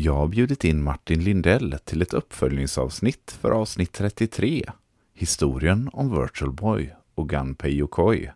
[0.00, 4.70] Jag har bjudit in Martin Lindell till ett uppföljningsavsnitt för avsnitt 33,
[5.14, 8.30] historien om Virtual Boy och Gunpei Yokoi.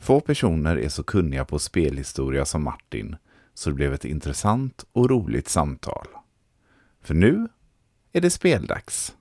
[0.00, 3.16] Få personer är så kunniga på spelhistoria som Martin,
[3.54, 6.06] så det blev ett intressant och roligt samtal.
[7.00, 7.48] För nu
[8.12, 9.16] är det speldags.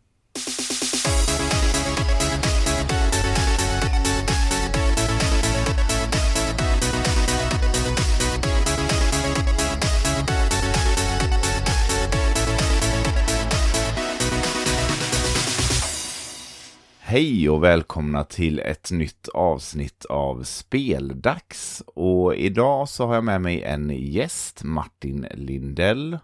[17.13, 21.83] Hej och välkomna till ett nytt avsnitt av Speldags.
[21.85, 26.17] Och idag så har jag med mig en gäst, Martin Lindell.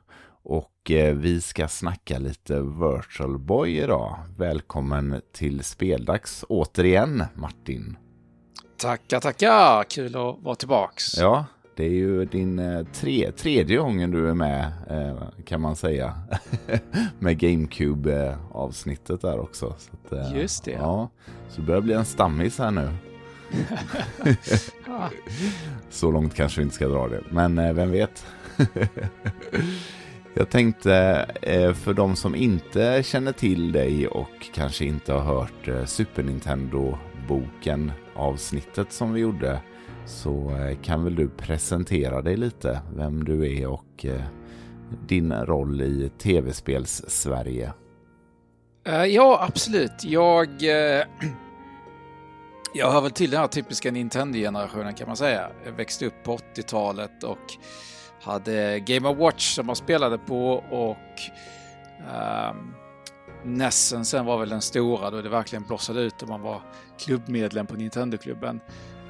[0.43, 4.15] Och eh, vi ska snacka lite Virtual Boy idag.
[4.38, 7.98] Välkommen till Speldags återigen, Martin.
[8.77, 9.84] Tackar, tackar!
[9.84, 11.17] Kul att vara tillbaks.
[11.17, 11.45] Ja,
[11.80, 16.14] det är ju din eh, tre, tredje gången du är med, eh, kan man säga.
[17.20, 19.76] med GameCube-avsnittet där också.
[19.77, 20.71] Så att, eh, Just det.
[20.71, 21.10] Ja,
[21.49, 22.90] så det börjar bli en stammis här nu.
[25.90, 28.26] så långt kanske vi inte ska dra det, men vem vet.
[30.34, 31.26] Jag tänkte
[31.76, 38.91] för de som inte känner till dig och kanske inte har hört Super Nintendo-boken avsnittet
[38.91, 39.60] som vi gjorde
[40.10, 44.21] så eh, kan väl du presentera dig lite, vem du är och eh,
[45.07, 47.74] din roll i tv-spels-Sverige.
[48.87, 50.04] Eh, ja, absolut.
[50.04, 50.49] Jag,
[52.74, 55.49] jag hör väl till den här typiska Nintendo-generationen kan man säga.
[55.65, 57.54] Jag växte upp på 80-talet och
[58.21, 60.98] hade Game of Watch som man spelade på och
[62.12, 62.74] ehm, um,
[63.43, 66.62] Nessen sen var väl den stora då det verkligen blossade ut och man var
[66.97, 68.59] klubbmedlem på Nintendo-klubben.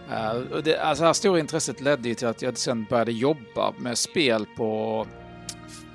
[0.09, 3.73] Uh, det, alltså det här stora intresset ledde ju till att jag sen började jobba
[3.77, 5.05] med spel på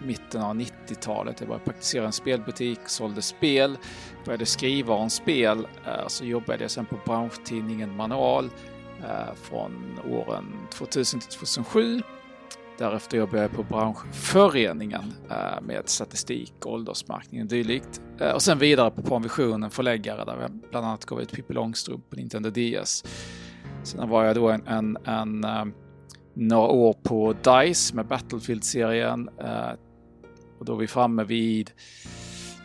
[0.02, 1.40] mitten av 90-talet.
[1.40, 3.78] Jag började praktisera en spelbutik, sålde spel,
[4.24, 5.58] började skriva om spel.
[5.58, 12.02] Uh, så jobbade jag sen på branschtidningen Manual uh, från åren 2000 till 2007.
[12.78, 15.14] Därefter jobbade jag på branschföreningen
[15.62, 18.00] med statistik, åldersmärkning och dylikt.
[18.34, 22.16] Och sen vidare på Panvisionen, förläggare där jag bland annat gav ut Pippi Långstrump på
[22.16, 23.04] Nintendo DS.
[23.84, 25.64] Sen var jag då en, en, en uh,
[26.34, 29.28] några år på DICE med Battlefield-serien.
[29.40, 29.72] Uh,
[30.58, 31.70] och då är vi framme vid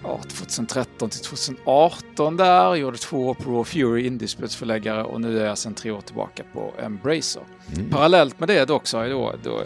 [0.04, 2.76] ja, 2013 till 2018 där.
[2.76, 6.44] Gjorde två år på Raw Fury, indiespelsförläggare och nu är jag sedan tre år tillbaka
[6.54, 7.44] på Embracer.
[7.76, 7.90] Mm.
[7.90, 9.62] Parallellt med det dock så har jag då, då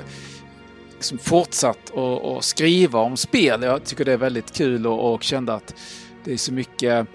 [0.94, 3.64] liksom fortsatt att skriva om spel.
[3.64, 5.76] Jag tycker det är väldigt kul och, och kände att
[6.24, 7.08] det är så mycket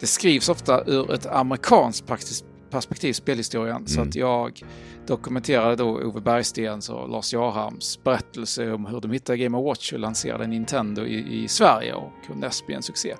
[0.00, 3.76] det skrivs ofta ur ett amerikanskt praktiskt perspektiv, spelhistorien.
[3.76, 3.86] Mm.
[3.86, 4.62] Så att jag
[5.06, 9.98] dokumenterade då Ove Bergstens och Lars Jarhams berättelse om hur de hittade Game Watch och
[9.98, 13.14] lanserade Nintendo i, i Sverige och hur NES blev en succé.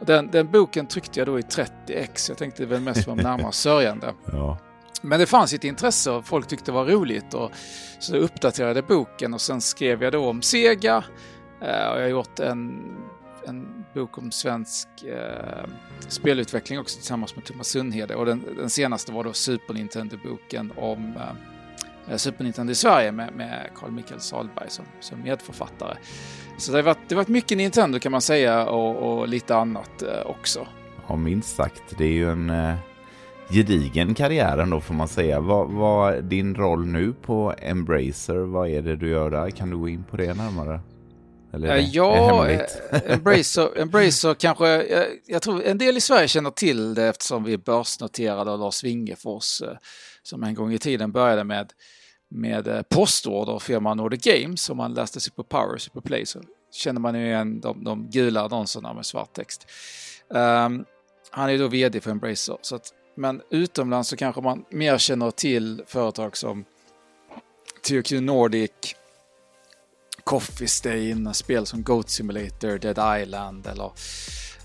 [0.00, 2.28] Och den, den, boken tryckte jag då i 30x.
[2.28, 4.14] Jag tänkte väl mest vara närmast sörjande.
[4.32, 4.58] Ja.
[5.02, 7.34] Men det fanns ett intresse och folk tyckte det var roligt.
[7.34, 7.50] Och,
[7.98, 11.04] så uppdaterade boken och sen skrev jag då om Sega.
[11.60, 12.82] Eh, och jag har gjort en,
[13.46, 15.64] en bok om svensk eh,
[16.08, 18.14] spelutveckling också tillsammans med Thomas Sundhede.
[18.14, 23.12] Och den, den senaste var då Super Nintendo-boken om eh, eh Super Nintendo i Sverige
[23.12, 25.96] med, med Carl Michael Salberg som, som medförfattare.
[26.58, 29.56] Så det har varit, det har varit mycket Nintendo kan man säga och, och lite
[29.56, 30.66] annat eh, också.
[31.08, 31.82] Ja, minst sagt.
[31.98, 32.74] Det är ju en eh,
[33.50, 35.40] gedigen karriär ändå får man säga.
[35.40, 39.50] Vad, vad din roll nu på Embracer, vad är det du gör där?
[39.50, 40.80] Kan du gå in på det närmare?
[41.56, 46.00] Eller är det, ja, är eh, Embracer, Embracer kanske, jag, jag, tror en del i
[46.00, 49.76] Sverige känner till det eftersom vi är börsnoterade av Lars Wingefors eh,
[50.22, 51.72] som en gång i tiden började med,
[52.30, 56.40] med eh, postorder firman Nordic Games som man läste sig på Power, Superplay så
[56.72, 59.66] känner man ju igen de, de gula annonserna med svart text.
[60.28, 60.84] Um,
[61.30, 62.56] han är då vd för Embracer.
[62.60, 66.64] Så att, men utomlands så kanske man mer känner till företag som
[67.88, 68.96] THQ Nordic,
[70.26, 73.90] Coffee Stain, spel som Goat Simulator, Dead Island eller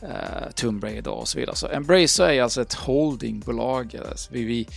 [0.02, 1.56] eh, Tomb Raider och så vidare.
[1.56, 4.00] Så Embracer är alltså ett holdingbolag.
[4.10, 4.68] Alltså vi, vi,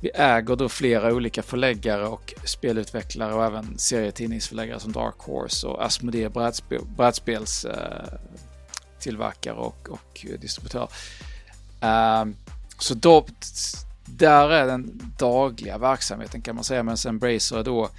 [0.00, 5.84] vi äger då flera olika förläggare och spelutvecklare och även serietidningsförläggare som Dark Horse och
[5.84, 8.18] Asmodee brädspel, brädspels eh,
[9.00, 10.88] tillverkare och, och distributör.
[11.80, 12.24] Eh,
[12.78, 13.26] så då,
[14.04, 17.90] där är den dagliga verksamheten kan man säga, medan Embracer är då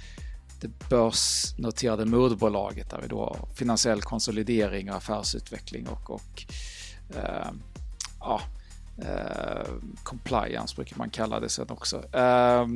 [0.66, 6.44] det börsnoterade moderbolaget där vi då har finansiell konsolidering och affärsutveckling och, och
[7.16, 7.50] eh,
[8.20, 8.40] ja,
[8.98, 9.66] eh,
[10.02, 12.16] compliance brukar man kalla det sen också.
[12.16, 12.66] Eh,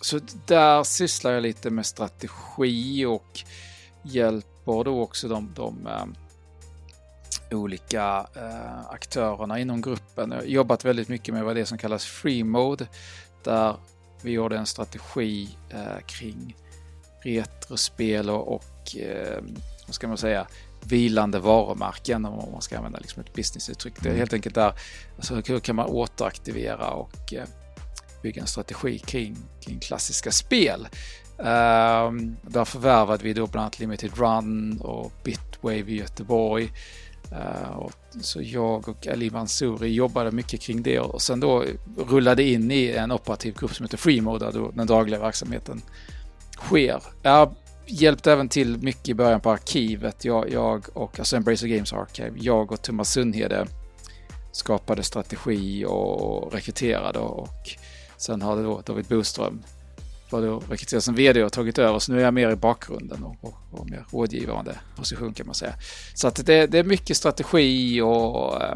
[0.00, 3.40] så där sysslar jag lite med strategi och
[4.02, 6.06] hjälper då också de, de eh,
[7.50, 10.30] olika eh, aktörerna inom gruppen.
[10.30, 12.86] Jag har jobbat väldigt mycket med vad det är som kallas free mode
[13.44, 13.76] där
[14.22, 16.56] vi gjorde en strategi eh, kring
[17.22, 19.42] retrospel och, och uh,
[19.86, 20.46] vad ska man säga,
[20.84, 23.94] vilande varumärken om man ska använda liksom ett businessuttryck.
[24.00, 24.18] Det är mm.
[24.18, 24.72] helt enkelt där,
[25.16, 27.44] alltså hur kan man återaktivera och eh,
[28.22, 30.88] bygga en strategi kring, kring klassiska spel.
[31.36, 36.72] Um, där förvärvade vi då bland annat Limited Run och Bitwave i Göteborg.
[37.32, 41.64] Uh, och så jag och Ali Mansouri jobbade mycket kring det och sen då
[41.96, 45.82] rullade in i en operativ grupp som heter Freemode där då den dagliga verksamheten
[46.60, 47.02] sker.
[47.22, 47.54] Jag
[47.86, 50.24] hjälpte även till mycket i början på arkivet.
[50.24, 53.66] Jag, jag och, alltså Embracer Games Archive, jag och Thomas Sundhede
[54.52, 57.76] skapade strategi och rekryterade och
[58.16, 59.62] sen har då David Boström
[60.30, 61.98] var då rekryterad som vd och tagit över.
[61.98, 65.54] Så nu är jag mer i bakgrunden och, och, och mer rådgivande position kan man
[65.54, 65.72] säga.
[66.14, 68.74] Så att det, det är mycket strategi och eh,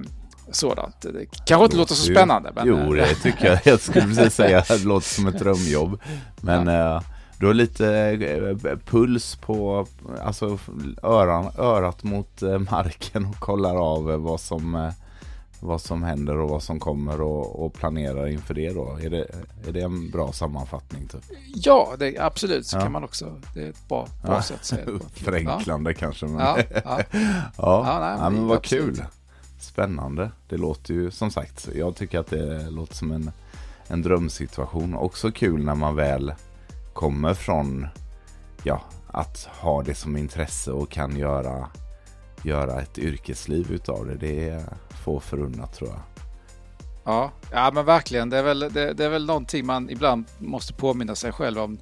[0.50, 1.00] sådant.
[1.00, 2.52] Det kanske inte låter så spännande.
[2.54, 2.66] Men...
[2.66, 3.58] Jo, det tycker jag.
[3.64, 6.00] Jag skulle precis säga det låter som ett drömjobb.
[6.40, 6.96] Men ja.
[6.96, 7.02] eh,
[7.38, 7.88] du har lite
[8.64, 9.86] eh, puls på,
[10.22, 10.58] alltså
[11.02, 14.92] öran, örat mot eh, marken och kollar av eh, vad som,
[15.60, 18.98] vad som händer och vad som kommer och, och planerar inför det då.
[19.02, 19.26] Är det,
[19.68, 21.08] är det en bra sammanfattning?
[21.08, 21.22] Typ?
[21.54, 22.66] Ja, det, absolut.
[22.66, 22.80] Så ja.
[22.80, 23.40] kan man också.
[23.54, 24.42] Det är ett bra, bra ja.
[24.42, 25.04] sätt att säga det på.
[25.14, 25.96] Förenklande ja.
[25.98, 26.26] kanske.
[26.26, 26.38] Men...
[26.40, 27.00] Ja, ja.
[27.56, 27.98] ja.
[28.00, 28.96] nej, men, men vad absolut.
[28.96, 29.04] kul.
[29.60, 30.30] Spännande.
[30.48, 33.30] Det låter ju som sagt, jag tycker att det låter som en,
[33.86, 34.94] en drömsituation.
[34.94, 36.32] Också kul när man väl
[36.94, 37.86] kommer från
[38.62, 41.70] ja, att ha det som intresse och kan göra,
[42.42, 44.14] göra ett yrkesliv utav det.
[44.14, 44.64] Det är
[45.04, 46.00] få förunnat tror jag.
[47.04, 48.30] Ja, ja men verkligen.
[48.30, 51.78] Det är, väl, det, det, är väl någonting man ibland måste påminna sig själv om.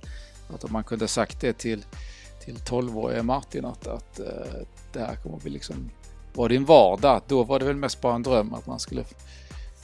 [0.55, 1.85] Att om man kunde sagt det till,
[2.45, 4.63] till 12-åriga Martin att, att uh,
[4.93, 5.91] det här kommer att bli liksom
[6.35, 7.23] var din vardag.
[7.29, 9.05] Då var det väl mest bara en dröm att man skulle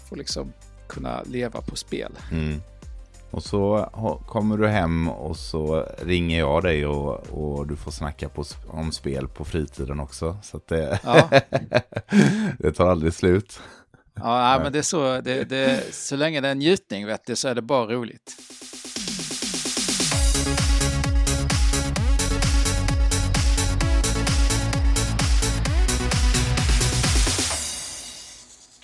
[0.09, 0.53] få liksom
[0.89, 2.13] kunna leva på spel.
[2.33, 2.61] Mm.
[3.31, 3.91] Och så
[4.27, 8.93] kommer du hem och så ringer jag dig och, och du får snacka på, om
[8.93, 10.39] spel på fritiden också.
[10.43, 11.31] Så det, ja.
[12.59, 13.61] det tar aldrig slut.
[14.15, 17.37] Ja, men det är så, det, det, så länge det är en njutning vet du,
[17.37, 18.37] så är det bara roligt.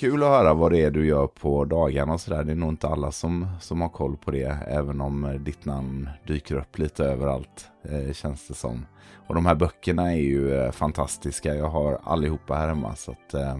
[0.05, 2.45] Kul att höra vad det är du gör på dagarna och sådär.
[2.45, 6.09] Det är nog inte alla som, som har koll på det, även om ditt namn
[6.27, 8.87] dyker upp lite överallt, eh, känns det som.
[9.27, 11.55] Och de här böckerna är ju eh, fantastiska.
[11.55, 12.97] Jag har allihopa här hemma.
[12.97, 13.59] Så att, eh,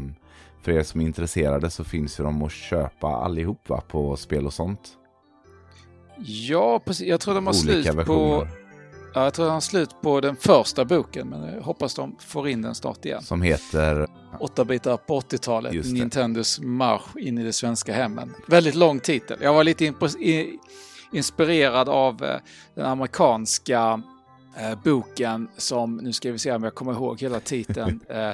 [0.63, 4.53] för er som är intresserade så finns ju de att köpa allihopa på spel och
[4.53, 4.81] sånt.
[6.27, 7.07] Ja, precis.
[7.07, 8.41] Jag tror de har Olika slut versioner.
[8.41, 8.64] på
[9.15, 12.63] Ja, jag tror han slut på den första boken, men jag hoppas de får in
[12.63, 13.23] den snart igen.
[13.23, 14.07] Som heter?
[14.41, 18.35] 8 bitar på 80-talet, Nintendos marsch in i de svenska hemmen.
[18.47, 19.39] Väldigt lång titel.
[19.41, 19.93] Jag var lite
[21.13, 22.37] inspirerad av eh,
[22.75, 24.03] den amerikanska
[24.57, 28.31] eh, boken som, nu ska vi se om jag kommer ihåg hela titeln, eh,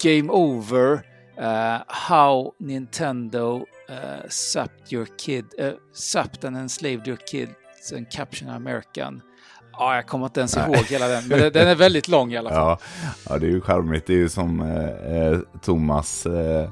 [0.00, 0.92] Game Over,
[1.38, 8.48] uh, How Nintendo uh, sapped your kid, uh, sapped and enslaved your kids and captured
[8.48, 9.22] American.
[9.72, 10.84] Ja, jag kommer inte ens ihåg Nej.
[10.88, 12.58] hela den, men den är väldigt lång i alla fall.
[12.58, 12.78] Ja,
[13.28, 14.06] ja det är ju charmigt.
[14.06, 16.68] Det är ju som eh, eh Thomas eh,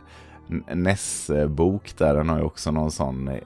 [0.74, 2.14] Ness-bok där.
[2.14, 3.40] Den har ju också någon sån eh,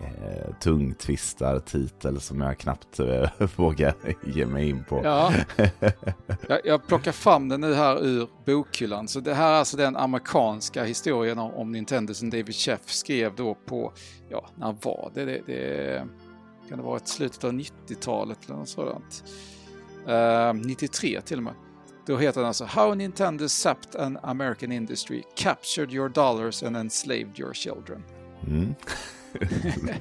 [0.61, 3.95] tungtvistar-titel som jag knappt eh, vågar
[4.27, 5.01] ge mig in på.
[5.05, 5.33] Ja.
[6.49, 9.09] jag, jag plockar fram den nu här ur bokhyllan.
[9.09, 13.35] Så det här är alltså den amerikanska historien om, om Nintendo som David Sheff skrev
[13.37, 13.93] då på,
[14.29, 15.25] ja, när var det?
[15.25, 16.03] det, det
[16.69, 19.25] kan det vara ett slutet av 90-talet eller något sådant.
[20.09, 21.55] Uh, 93 till och med.
[22.07, 27.41] Då heter den alltså How Nintendo Sapped an American Industry, Captured Your Dollars and Enslaved
[27.41, 28.03] Your Children.
[28.47, 28.75] Mm.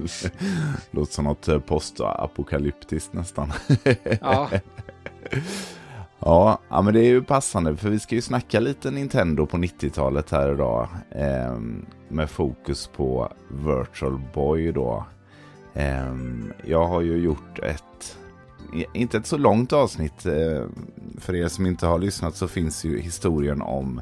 [0.92, 3.54] Låter som något eh, postapokalyptiskt nästan.
[4.22, 4.50] ja.
[6.20, 6.60] ja.
[6.70, 10.30] Ja, men det är ju passande för vi ska ju snacka lite Nintendo på 90-talet
[10.32, 10.88] här idag.
[11.12, 11.58] Eh,
[12.08, 15.06] med fokus på Virtual Boy då.
[15.74, 18.18] Ehm, jag har ju gjort ett,
[18.94, 20.26] inte ett så långt avsnitt.
[20.26, 20.66] Eh,
[21.18, 24.02] för er som inte har lyssnat så finns ju historien om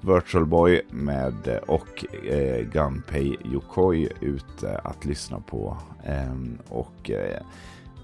[0.00, 5.76] Virtual Boy med eh, och eh, Gunpei Yokoi ute att lyssna på.
[6.04, 7.42] Ehm, och eh,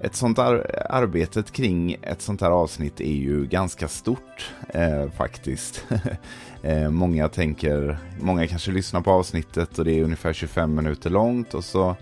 [0.01, 5.85] ett sånt ar arbetet kring ett sånt här avsnitt är ju ganska stort eh, faktiskt.
[6.63, 11.55] eh, många tänker, många kanske lyssnar på avsnittet och det är ungefär 25 minuter långt
[11.55, 11.97] och så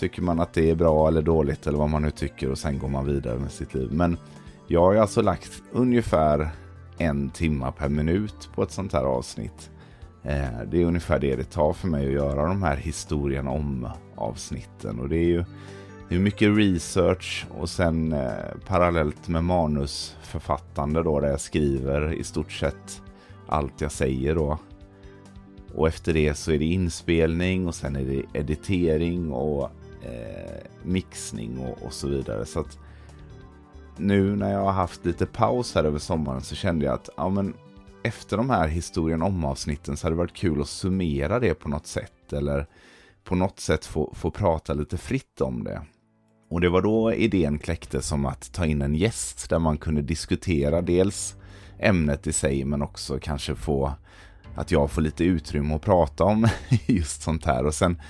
[0.00, 2.78] tycker man att det är bra eller dåligt eller vad man nu tycker och sen
[2.78, 3.88] går man vidare med sitt liv.
[3.92, 4.16] Men
[4.66, 6.50] jag har alltså lagt ungefär
[6.98, 9.70] en timma per minut på ett sånt här avsnitt.
[10.22, 13.88] Eh, det är ungefär det det tar för mig att göra de här Historien om
[14.16, 15.00] avsnitten.
[15.00, 15.44] Och det är ju
[16.08, 18.30] det är mycket research och sen eh,
[18.66, 23.02] parallellt med manusförfattande då där jag skriver i stort sett
[23.46, 24.58] allt jag säger då.
[25.74, 29.70] Och efter det så är det inspelning och sen är det editering och
[30.02, 32.46] eh, mixning och, och, så vidare.
[32.46, 32.78] Så att
[33.96, 37.28] nu när jag har haft lite paus här över sommaren så kände jag att ja,
[37.28, 37.54] men
[38.02, 41.68] efter de här historien om avsnitten så hade det varit kul att summera det på
[41.68, 42.32] något sätt.
[42.32, 42.66] Eller
[43.24, 45.82] på något sätt få, få prata lite fritt om det.
[46.50, 50.02] Och det var då idén kläcktes som att ta in en gäst där man kunde
[50.02, 51.36] diskutera dels
[51.78, 53.92] ämnet i sig men också kanske få
[54.60, 56.48] att jag får lite utrymme att prata om
[56.86, 57.66] just sånt här.
[57.66, 58.00] Och sen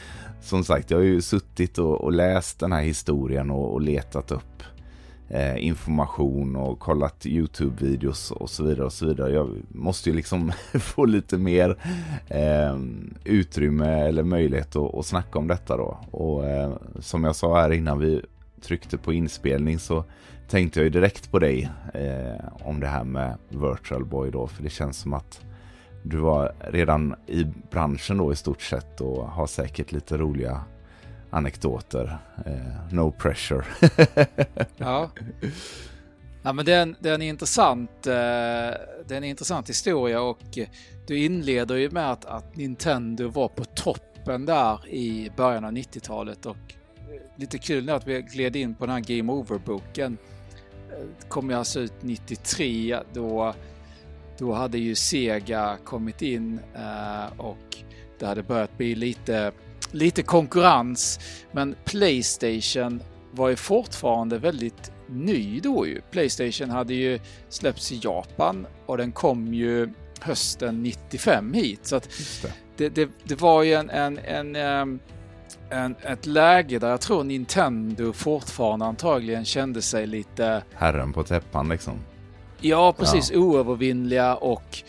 [0.41, 4.31] som sagt, jag har ju suttit och, och läst den här historien och, och letat
[4.31, 4.63] upp
[5.29, 9.33] eh, information och kollat YouTube-videos och så vidare och så vidare.
[9.33, 11.77] Jag måste ju liksom få lite mer
[12.29, 12.79] eh,
[13.25, 15.99] utrymme eller möjlighet att, att snacka om detta då.
[16.11, 18.23] Och eh, som jag sa här innan vi
[18.63, 20.05] tryckte på inspelning så
[20.49, 24.63] tänkte jag ju direkt på dig eh, om det här med Virtual Boy då, för
[24.63, 25.41] det känns som att
[26.03, 30.65] du var redan i branschen då i stort sett och har säkert lite roliga
[31.31, 32.19] anekdoter.
[32.47, 33.65] Eh, no pressure.
[34.77, 35.11] ja.
[36.43, 40.59] ja, men det är en, är intressant, eh, den är en intressant historia och
[41.07, 46.47] du inleder ju med att, att Nintendo var på toppen där i början av 90-talet
[46.47, 46.57] och
[46.97, 50.19] eh, lite kul nu att vi gled in på den här Game Over-boken.
[50.91, 53.55] Eh, kom ju alltså ut 93 då
[54.41, 57.77] då hade ju Sega kommit in eh, och
[58.19, 59.53] det hade börjat bli lite,
[59.91, 61.21] lite konkurrens.
[61.53, 66.01] Men Playstation var ju fortfarande väldigt ny då ju.
[66.11, 71.87] Playstation hade ju släppts i Japan och den kom ju hösten 95 hit.
[71.87, 72.09] Så att
[72.43, 72.53] det.
[72.77, 74.99] Det, det, det, var ju en, en, en, ehm,
[75.71, 80.63] en, ett läge där jag tror Nintendo fortfarande antagligen kände sig lite...
[80.75, 81.95] Herren på täppan liksom.
[82.61, 83.31] Ja, precis.
[83.31, 83.39] Ja.
[83.39, 84.83] Oövervinnliga och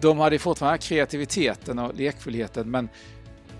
[0.00, 2.88] de hade fortfarande kreativiteten och lekfullheten men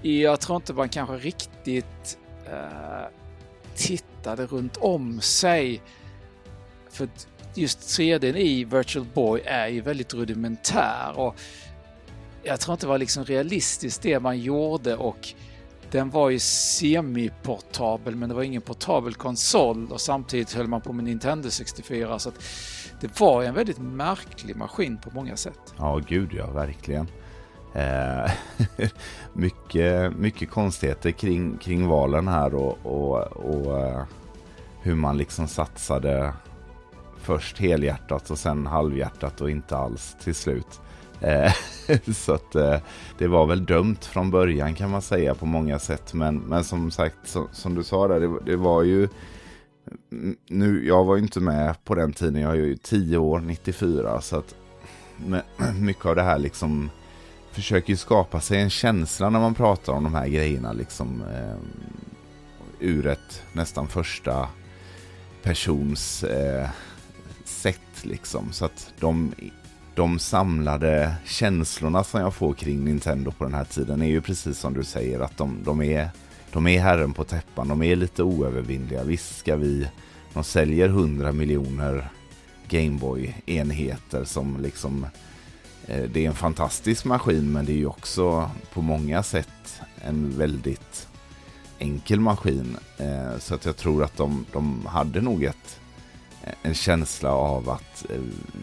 [0.03, 3.07] jag tror inte man kanske riktigt eh,
[3.75, 5.83] tittade runt om sig.
[6.91, 7.09] För
[7.55, 11.35] just 3D i Virtual Boy är ju väldigt rudimentär och
[12.43, 15.35] jag tror inte det var liksom realistiskt det man gjorde och
[15.91, 20.93] den var ju semi-portabel men det var ingen portabel konsol och samtidigt höll man på
[20.93, 22.43] med Nintendo 64 så att
[23.01, 25.75] det var en väldigt märklig maskin på många sätt.
[25.79, 27.07] Ja, gud ja, verkligen.
[27.75, 28.31] Eh,
[29.33, 34.03] mycket, mycket konstigheter kring, kring valen här och, och, och eh,
[34.83, 36.33] hur man liksom satsade
[37.21, 40.81] först helhjärtat och sen halvhjärtat och inte alls till slut.
[41.21, 41.53] Eh,
[42.15, 42.77] så att eh,
[43.19, 46.15] det var väl dömt från början kan man säga på många sätt.
[46.15, 49.09] Men, men som sagt, så, som du sa där, det, det var ju
[50.49, 54.21] nu, jag var ju inte med på den tiden, jag är ju 10 år, 94,
[54.21, 54.55] så att
[55.81, 56.91] mycket av det här liksom
[57.53, 61.57] försöker ju skapa sig en känsla när man pratar om de här grejerna liksom eh,
[62.81, 64.49] ur ett nästan första
[65.43, 66.69] persons eh,
[67.45, 68.53] sätt liksom.
[68.53, 69.35] Så att de,
[69.95, 74.59] de samlade känslorna som jag får kring Nintendo på den här tiden är ju precis
[74.59, 76.11] som du säger att de, de är
[76.55, 79.05] de är herren på täppan, de är lite oövervinnliga.
[79.05, 79.89] Visst ska vi,
[80.33, 82.09] de säljer 100 miljoner
[82.69, 85.07] Gameboy-enheter som liksom,
[85.87, 90.39] eh, det är en fantastisk maskin men det är ju också på många sätt en
[90.39, 91.09] väldigt
[91.79, 92.77] enkel maskin.
[92.99, 95.81] Eh, så att jag tror att de, de hade nog ett,
[96.43, 98.07] eh, en känsla av att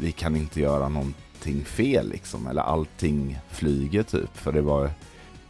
[0.02, 4.38] vi kan inte göra någonting fel liksom, eller allting flyger typ.
[4.38, 4.92] För det var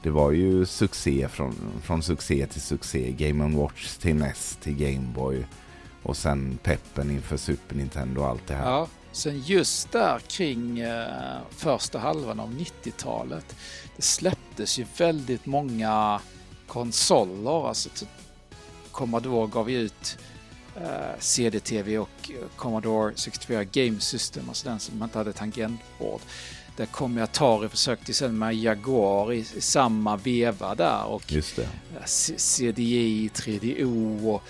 [0.03, 3.11] det var ju succé från, från succé till succé.
[3.11, 5.45] Game Watch till NES till Gameboy.
[6.03, 8.71] Och sen peppen inför Super Nintendo och allt det här.
[8.71, 13.55] Ja, sen just där kring eh, första halvan av 90-talet.
[13.95, 16.21] Det släpptes ju väldigt många
[16.67, 17.67] konsoler.
[17.67, 18.09] Alltså typ
[18.91, 20.17] Commodore gav ju ut
[20.75, 26.21] eh, CD-TV och eh, Commodore 64 Game System, alltså den som inte hade tangentbord.
[26.75, 31.23] Där kom ju Atari försökte sen med Jaguar i, i, samma veva där och.
[32.05, 34.43] CDI, 3DO och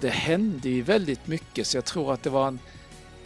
[0.00, 2.58] det hände ju väldigt mycket så jag tror att det var en,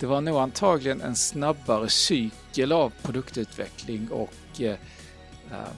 [0.00, 4.70] det var nog antagligen en snabbare cykel av produktutveckling och eh,
[5.50, 5.72] eh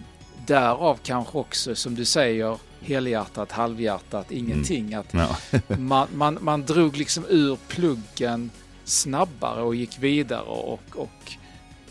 [0.47, 4.93] därav kanske också som du säger helhjärtat, halvhjärtat, ingenting.
[4.93, 5.01] Mm.
[5.01, 5.61] Att ja.
[5.79, 8.51] man, man, man drog liksom ur pluggen
[8.85, 11.37] snabbare och gick vidare och, och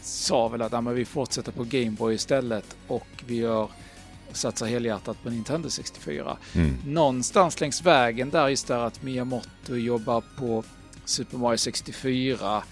[0.01, 3.69] sa väl att ja, vi fortsätter på Gameboy istället och vi gör
[4.31, 6.37] satsar helhjärtat på Nintendo 64.
[6.55, 6.77] Mm.
[6.85, 10.63] Någonstans längs vägen där just där att Miyamoto jobbar på
[11.05, 12.63] Super Mario 64.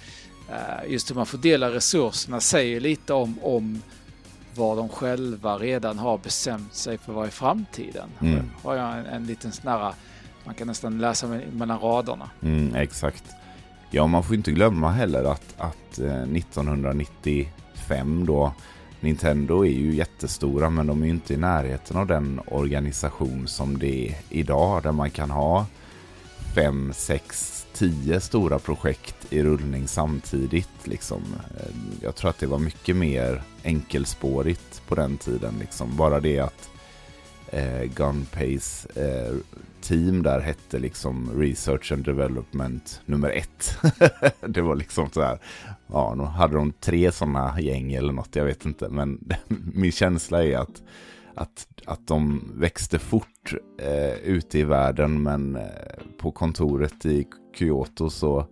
[0.49, 3.81] Eh, just hur man fördelar resurserna säger lite om, om
[4.55, 8.09] vad de själva redan har bestämt sig för vad i framtiden.
[8.21, 8.45] Mm.
[8.63, 9.93] Har jag en, en liten snarare,
[10.45, 12.29] man kan nästan läsa mellan raderna.
[12.41, 13.23] Mm, exakt.
[13.91, 18.53] Ja, man får inte glömma heller att, att eh, 1995 då
[18.99, 23.79] Nintendo är ju jättestora men de är ju inte i närheten av den organisation som
[23.79, 25.65] det är idag där man kan ha
[26.55, 30.87] fem, sex, tio stora projekt i rullning samtidigt.
[30.87, 31.21] Liksom.
[31.57, 35.53] Eh, jag tror att det var mycket mer enkelspårigt på den tiden.
[35.59, 35.97] Liksom.
[35.97, 36.69] Bara det att
[37.51, 39.33] eh, Gunpays eh,
[39.81, 43.77] team där hette liksom Research and Development nummer ett.
[44.47, 45.39] det var liksom så här,
[45.87, 48.89] ja, nu hade de tre sådana gäng eller något, jag vet inte.
[48.89, 49.19] Men
[49.73, 50.83] min känsla är att,
[51.35, 55.63] att, att de växte fort eh, ute i världen, men eh,
[56.17, 58.47] på kontoret i Kyoto så,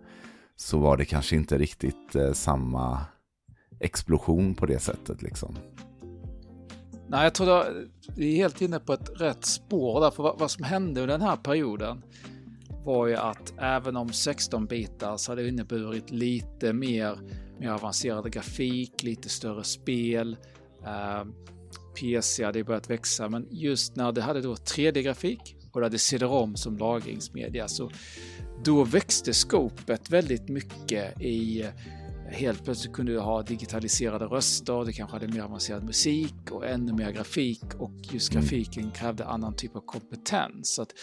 [0.55, 3.01] så var det kanske inte riktigt eh, samma
[3.79, 5.57] explosion på det sättet liksom.
[7.15, 7.67] Nej, jag tror att
[8.15, 10.11] vi är helt inne på ett rätt spår där.
[10.11, 12.03] För vad, vad som hände under den här perioden
[12.85, 17.19] var ju att även om 16-bitars hade inneburit lite mer,
[17.59, 20.37] mer avancerad grafik, lite större spel.
[20.85, 21.23] Eh,
[21.99, 26.55] PC hade börjat växa, men just när det hade då 3D-grafik och det hade CD-ROM
[26.55, 27.91] som lagringsmedia så
[28.63, 31.65] då växte skopet väldigt mycket i
[32.27, 36.93] Helt plötsligt kunde du ha digitaliserade röster, du kanske hade mer avancerad musik och ännu
[36.93, 38.41] mer grafik och just mm.
[38.41, 40.75] grafiken krävde annan typ av kompetens.
[40.75, 40.93] Så att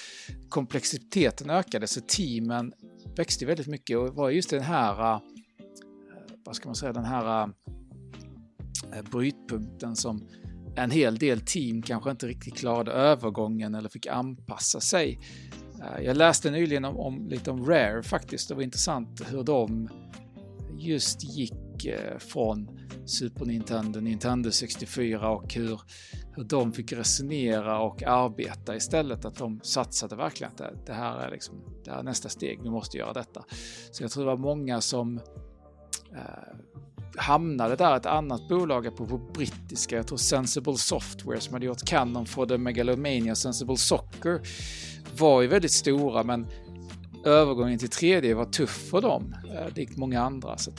[0.48, 2.72] komplexiteten ökade så teamen
[3.16, 5.20] växte väldigt mycket och var just den här, eh,
[6.44, 7.42] vad ska man säga, den här
[8.94, 10.28] eh, brytpunkten som
[10.76, 15.20] en hel del team kanske inte riktigt klarade övergången eller fick anpassa sig.
[15.80, 18.48] Eh, jag läste nyligen om, om, lite om Rare faktiskt.
[18.48, 19.88] Det var intressant hur de
[20.82, 25.80] just gick eh, från Super Nintendo, Nintendo 64 och hur,
[26.36, 29.24] hur de fick resonera och arbeta istället.
[29.24, 32.62] Att de satsade verkligen att det, det här är liksom, det här är nästa steg,
[32.62, 33.44] vi måste göra detta.
[33.90, 35.20] Så jag tror det var många som
[36.12, 36.56] eh,
[37.16, 37.96] hamnade där.
[37.96, 42.26] Ett annat bolag är på, på brittiska, jag tror Sensible Software som hade gjort Canon
[42.26, 44.40] för The Megalomania Sensible Soccer
[45.18, 46.46] var ju väldigt stora men
[47.24, 50.58] övergången till 3D var tuff för dem, eh, likt många andra.
[50.58, 50.70] Så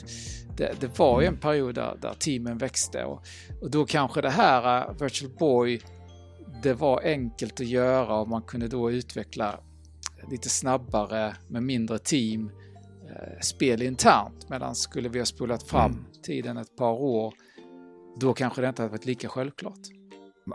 [0.58, 3.22] det, det, var ju en period där, där teamen växte och,
[3.62, 5.82] och, då kanske det här uh, Virtual Boy,
[6.64, 9.60] det var enkelt att göra och man kunde då utveckla
[10.32, 14.50] lite snabbare med mindre team uh, spel internt.
[14.50, 16.06] Medan skulle vi ha spolat fram mm.
[16.24, 17.34] tiden ett par år,
[18.20, 19.80] då kanske det inte hade varit lika självklart.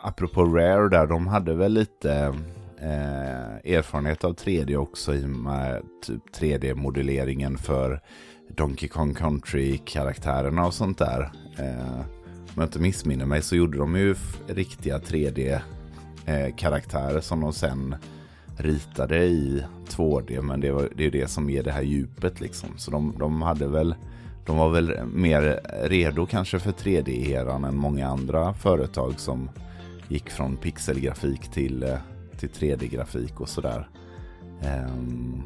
[0.03, 2.35] Apropå Rare där, de hade väl lite
[2.81, 8.01] eh, erfarenhet av 3D också i och med typ 3D-modelleringen för
[8.49, 11.31] Donkey Kong Country-karaktärerna och sånt där.
[11.59, 14.15] Eh, om jag inte missminner mig så gjorde de ju
[14.47, 17.95] riktiga 3D-karaktärer eh, som de sen
[18.57, 20.43] ritade i 2D.
[20.43, 22.69] Men det, var, det är det som ger det här djupet liksom.
[22.77, 23.95] Så de, de hade väl
[24.47, 29.51] de var väl mer redo kanske för 3D-eran än många andra företag som
[30.09, 31.99] gick från pixelgrafik till eh,
[32.39, 33.89] till 3D-grafik och sådär.
[34.91, 35.43] Um,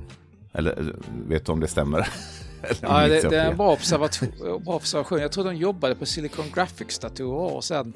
[0.53, 2.09] eller vet du om det stämmer?
[2.81, 4.29] ja, det, det, är en bra observation,
[4.65, 5.19] bra observation.
[5.19, 7.93] Jag tror de jobbade på Silicon Graphics-datorer och sen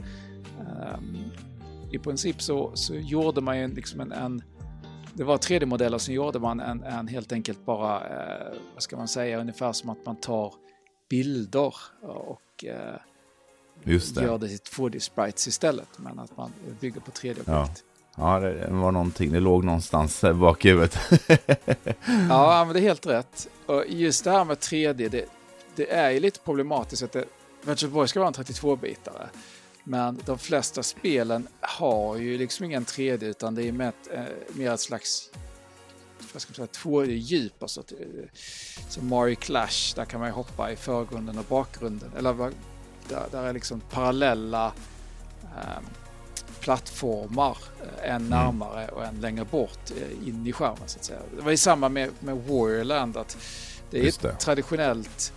[0.61, 1.17] um,
[1.93, 4.43] i princip så, så gjorde man ju liksom en, en
[5.17, 9.09] det var 3D-modeller som gjorde man en, en helt enkelt bara, eh, vad ska man
[9.09, 10.55] säga, ungefär som att man tar
[11.09, 12.97] bilder och eh,
[13.85, 15.89] gör det till 2D-sprites istället.
[15.97, 17.85] Men att man bygger på 3D-objekt.
[18.17, 18.41] Ja.
[18.41, 19.33] Det var någonting.
[19.33, 20.99] Det låg någonstans bak i huvudet.
[22.29, 23.49] ja, men det är helt rätt.
[23.67, 25.25] Och just det här med 3D, det,
[25.75, 27.25] det är ju lite problematiskt att det,
[27.63, 29.29] Virtual Boy ska vara en 32-bitare.
[29.85, 34.23] Men de flesta spelen har ju liksom ingen 3D utan det är mer ett, eh,
[34.55, 35.31] mer ett slags
[36.33, 37.63] vad ska man säga, 2D-djup.
[37.63, 37.83] Alltså,
[38.89, 42.11] som Mario Clash, där kan man ju hoppa i förgrunden och bakgrunden.
[42.19, 42.53] Eller
[43.09, 44.73] där, där är liksom parallella
[45.43, 45.83] eh,
[46.67, 48.29] plattformar, eh, en mm.
[48.29, 51.19] närmare och en längre bort eh, in i skärmen så att säga.
[51.37, 53.39] Det var ju samma med, med Warriorland att
[53.91, 55.33] det är Just ett traditionellt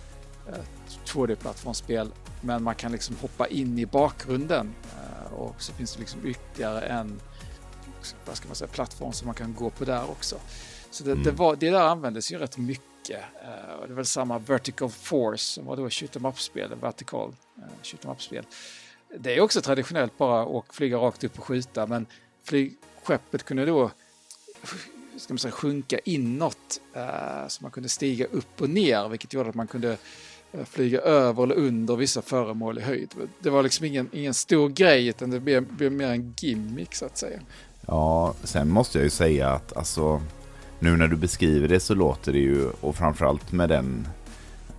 [1.06, 4.74] 2D-plattformsspel men man kan liksom hoppa in i bakgrunden
[5.30, 7.20] och så finns det liksom ytterligare en
[8.26, 10.36] vad ska man säga, plattform som man kan gå på där också.
[10.90, 11.24] Så det, mm.
[11.24, 12.84] det, var, det där användes ju rätt mycket.
[13.10, 17.64] Uh, det är väl samma Vertical Force som var då shoot em up-spel, vertical uh,
[17.82, 18.44] shoot em up-spel.
[19.18, 22.06] Det är också traditionellt bara att flyga rakt upp och skjuta, men
[22.44, 23.90] flygskeppet kunde då
[25.16, 29.48] ska man säga, sjunka inåt eh, så man kunde stiga upp och ner, vilket gjorde
[29.48, 29.96] att man kunde
[30.52, 33.14] eh, flyga över eller under vissa föremål i höjd.
[33.40, 37.04] Det var liksom ingen, ingen stor grej, utan det blev, blev mer en gimmick så
[37.06, 37.40] att säga.
[37.86, 40.22] Ja, sen måste jag ju säga att alltså,
[40.78, 44.08] nu när du beskriver det så låter det ju, och framförallt med den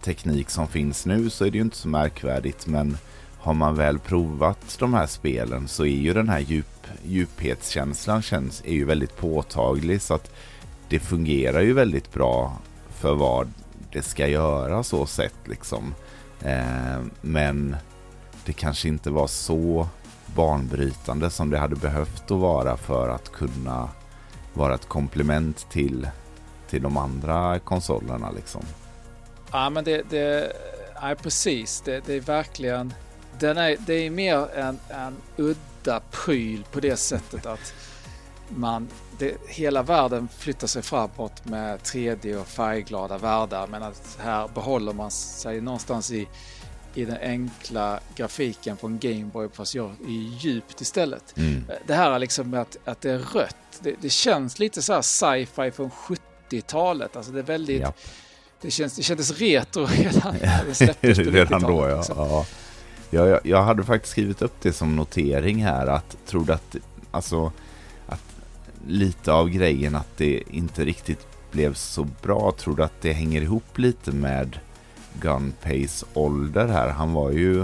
[0.02, 2.68] teknik som finns nu så är det ju inte så märkvärdigt.
[2.68, 2.98] Men
[3.42, 8.62] har man väl provat de här spelen så är ju den här djup, djuphetskänslan känns,
[8.66, 10.02] är ju väldigt påtaglig.
[10.02, 10.32] Så att
[10.90, 12.58] det fungerar ju väldigt bra
[12.90, 13.52] för vad
[13.92, 15.96] det ska göra så sett liksom.
[16.42, 17.76] Eh, men
[18.46, 19.88] det kanske inte var så
[20.36, 23.90] banbrytande som det hade behövt att vara för att kunna
[24.54, 26.08] vara ett komplement till,
[26.70, 28.62] till de andra konsolerna liksom.
[29.52, 30.54] Ja men det, det
[31.02, 32.94] ja, precis, det, det är verkligen,
[33.40, 37.74] den är, det är mer en, en udda pryl på det sättet att
[38.48, 44.48] man, det, hela världen flyttar sig framåt med 3D och färgglada världar men att här
[44.48, 46.28] behåller man sig någonstans i
[46.94, 51.38] i den enkla grafiken på en Gameboy fast jag i djupt istället.
[51.38, 51.64] Mm.
[51.88, 53.56] Det här är liksom att, att det är rött.
[53.80, 57.16] Det, det känns lite så här sci-fi från 70-talet.
[57.16, 57.82] Alltså det är väldigt...
[57.82, 57.94] Ja.
[58.62, 60.36] Det, känns, det kändes retro redan
[61.02, 61.98] Redan då ja.
[61.98, 62.18] Liksom.
[62.18, 62.46] ja
[63.12, 66.76] jag, jag, hade faktiskt skrivit upp det som notering här att trodde att,
[67.12, 67.52] alltså,
[68.08, 68.24] att
[68.88, 73.78] lite av grejen att det inte riktigt blev så bra, trodde att det hänger ihop
[73.78, 74.60] lite med
[75.22, 76.90] Gunpays ålder här.
[76.90, 77.62] Han var ju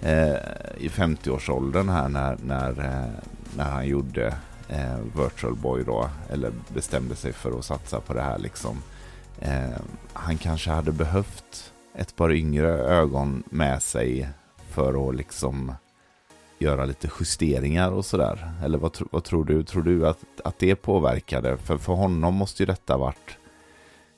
[0.00, 0.36] eh,
[0.78, 3.10] i 50-årsåldern här när, när, eh,
[3.56, 4.34] när han gjorde
[4.68, 6.10] eh, Virtual Boy då.
[6.30, 8.82] Eller bestämde sig för att satsa på det här liksom.
[9.40, 9.78] Eh,
[10.12, 14.28] han kanske hade behövt ett par yngre ögon med sig
[14.74, 15.72] för att liksom
[16.58, 18.52] göra lite justeringar och sådär.
[18.64, 19.62] Eller vad, vad tror du?
[19.62, 21.56] Tror du att, att det påverkade?
[21.56, 23.36] För för honom måste ju detta varit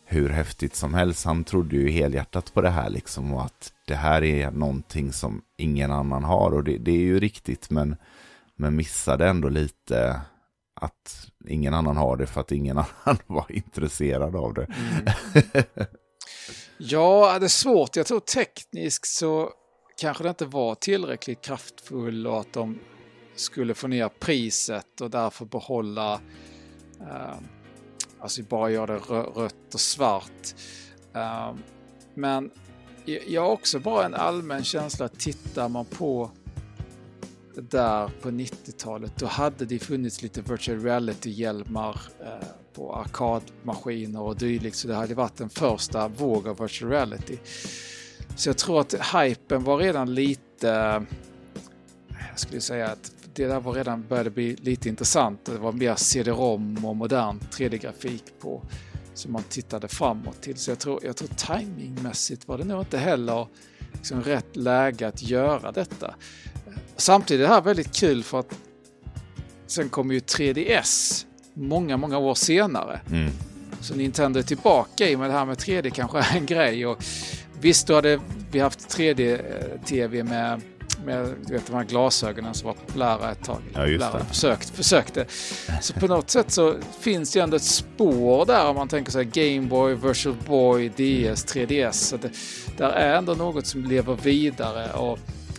[0.04, 1.24] hur häftigt som helst.
[1.24, 5.42] Han trodde ju helhjärtat på det här liksom och att det här är någonting som
[5.56, 7.96] ingen annan har och det, det är ju riktigt men,
[8.54, 10.20] men missade ändå lite
[10.80, 14.64] att ingen annan har det för att ingen annan var intresserad av det.
[14.64, 15.66] Mm.
[16.78, 17.96] ja, det är svårt.
[17.96, 19.50] Jag tror tekniskt så
[19.96, 22.78] kanske det inte var tillräckligt kraftfull och att de
[23.34, 26.20] skulle få ner priset och därför behålla
[27.00, 27.36] eh,
[28.20, 29.00] Alltså bara göra det
[29.40, 30.54] rött och svart.
[31.14, 31.54] Eh,
[32.14, 32.50] men
[33.26, 36.30] jag har också bara en allmän känsla att tittar man på
[37.54, 44.76] där på 90-talet då hade det funnits lite virtual reality-hjälmar eh, på arkadmaskiner och dylikt
[44.76, 47.38] så det hade varit den första våg av virtual reality.
[48.36, 51.02] Så jag tror att hypen var redan lite,
[52.08, 55.44] jag skulle säga att det där var redan började bli lite intressant.
[55.44, 58.62] Det var mer CD-ROM och modern 3D-grafik på
[59.14, 60.56] som man tittade framåt till.
[60.56, 63.46] Så jag tror, jag tror timingmässigt var det nog inte heller
[63.92, 66.14] liksom rätt läge att göra detta.
[66.96, 68.58] Samtidigt är det här väldigt kul för att
[69.66, 73.00] sen kommer ju 3DS många, många år senare.
[73.10, 73.30] Mm.
[73.80, 76.86] Så Nintendo är tillbaka i med det här med 3D kanske är en grej.
[76.86, 77.04] Och
[77.60, 80.60] visst, då hade vi haft 3D-TV med
[81.04, 83.62] med du vet, de här glasögonen som var populära ett tag.
[83.74, 84.24] Ja, just det.
[84.28, 85.26] Försökt, försökte.
[85.80, 89.24] Så på något sätt så finns det ändå ett spår där om man tänker sig
[89.24, 91.92] Gameboy, Virtual Boy, DS, 3DS.
[91.92, 92.30] Så det,
[92.76, 94.92] där är ändå något som lever vidare.
[94.92, 95.18] Och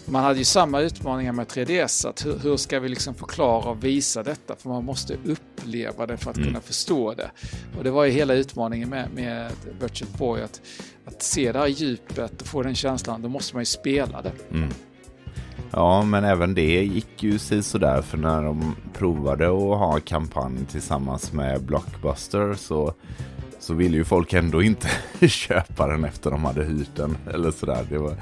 [0.09, 2.09] man hade ju samma utmaningar med 3DS.
[2.09, 4.55] Att hur, hur, ska vi liksom förklara och visa detta?
[4.55, 6.49] För man måste uppleva det för att mm.
[6.49, 7.31] kunna förstå det.
[7.77, 10.41] Och det var ju hela utmaningen med, med Virtual Boy.
[10.41, 10.61] Att,
[11.05, 14.31] att se det här djupet och få den känslan, då måste man ju spela det.
[14.51, 14.69] Mm.
[15.71, 21.33] Ja, men även det gick ju sådär för när de provade att ha kampanj tillsammans
[21.33, 22.93] med Blockbuster så,
[23.59, 24.89] så ville ju folk ändå inte
[25.27, 27.17] köpa den efter de hade hyrt den.
[27.33, 27.87] Eller sådär.
[27.89, 28.15] Det, var,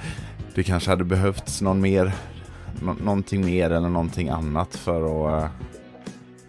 [0.56, 2.16] det kanske hade behövts någon mer,
[2.82, 5.52] nå, någonting mer eller någonting annat för att,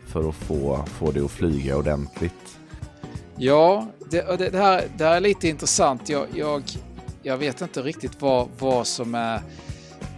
[0.07, 2.59] för att få, få det att flyga ordentligt.
[3.37, 6.09] Ja, det, det, det här, det här är lite intressant.
[6.09, 6.63] Jag, jag,
[7.23, 9.41] jag vet inte riktigt vad, vad som är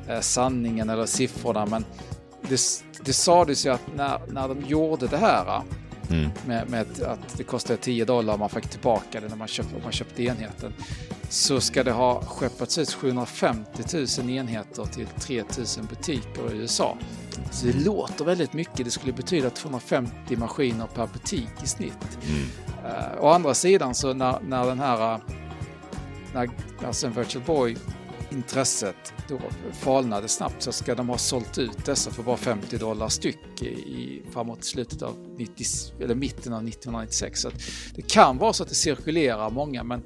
[0.09, 1.85] Eh, sanningen eller siffrorna, men
[2.49, 2.61] det,
[3.05, 5.63] det sades ju att när, när de gjorde det här
[6.11, 6.31] mm.
[6.47, 9.93] med, med, att det kostade 10 dollar man fick tillbaka det när man köpte, man
[9.93, 10.73] köpte enheten
[11.29, 13.83] så ska det ha skeppats ut 750
[14.19, 16.99] 000 enheter till 3000 butiker i USA.
[17.51, 18.85] Så det låter väldigt mycket.
[18.85, 22.19] Det skulle betyda 250 maskiner per butik i snitt.
[22.85, 25.21] Uh, å andra sidan så när, när den här,
[26.35, 26.51] när
[26.85, 27.77] alltså Virtual Boy
[28.31, 29.41] intresset då
[29.73, 34.23] falnade snabbt så ska de ha sålt ut dessa för bara 50 dollar styck i,
[34.31, 35.65] framåt slutet av 90,
[36.01, 37.41] eller mitten av 1996.
[37.41, 37.51] Så
[37.95, 40.03] det kan vara så att det cirkulerar många men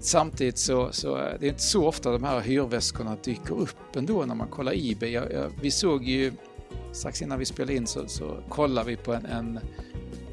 [0.00, 4.24] samtidigt så, så eh, det är inte så ofta de här hyrväskorna dyker upp ändå
[4.24, 5.10] när man kollar Ebay.
[5.10, 6.32] Jag, jag, vi såg ju
[6.92, 9.60] strax innan vi spelade in så, så kollade vi på en, en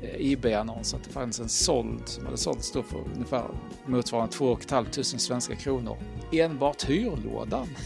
[0.02, 3.44] eh, Ebay-annons att det fanns en såld som hade sålts då för ungefär
[3.86, 5.98] motsvarande 2 500 svenska kronor.
[6.32, 7.68] Enbart hyrlådan.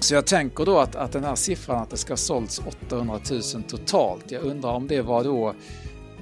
[0.00, 3.20] Så jag tänker då att, att den här siffran att det ska ha sålts 800
[3.30, 4.30] 000 totalt.
[4.30, 5.54] Jag undrar om det var då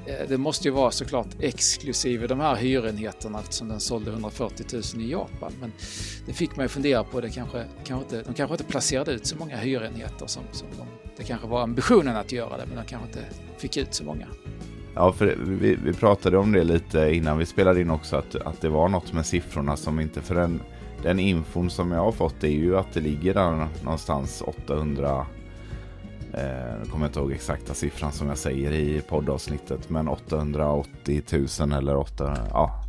[0.06, 5.04] Eh, det måste ju vara såklart exklusive de här hyrenheterna eftersom den sålde 140 000
[5.04, 5.52] i Japan.
[5.60, 5.72] Men
[6.26, 9.26] det fick mig ju fundera på det kanske, kanske inte, de kanske inte placerade ut
[9.26, 12.84] så många hyrenheter som, som de, det kanske var ambitionen att göra det men de
[12.84, 13.20] kanske inte
[13.58, 14.26] fick ut så många.
[14.94, 18.60] Ja, för vi, vi pratade om det lite innan vi spelade in också, att, att
[18.60, 20.60] det var något med siffrorna som inte, för den,
[21.02, 25.26] den infon som jag har fått är ju att det ligger där någonstans 800
[26.36, 31.22] eh, kommer inte ihåg exakta siffran som jag säger i poddavsnittet, men 880
[31.60, 32.82] 000 eller 800, ja.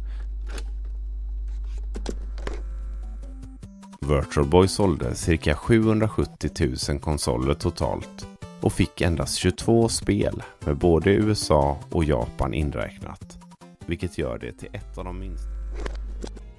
[4.01, 6.49] Virtual Boy sålde cirka 770
[6.89, 8.27] 000 konsoler totalt
[8.61, 13.37] och fick endast 22 spel med både USA och Japan inräknat.
[13.85, 15.47] Vilket gör det till ett av de minsta.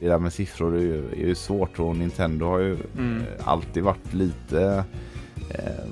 [0.01, 3.21] Det där med siffror är ju, är ju svårt och Nintendo har ju mm.
[3.21, 4.85] Eh, alltid varit lite
[5.51, 5.85] eh,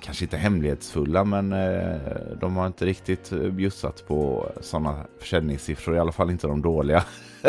[0.00, 1.96] kanske inte hemlighetsfulla men eh,
[2.40, 7.04] de har inte riktigt bjussat på sådana försäljningssiffror, i alla fall inte de dåliga.
[7.42, 7.46] eh,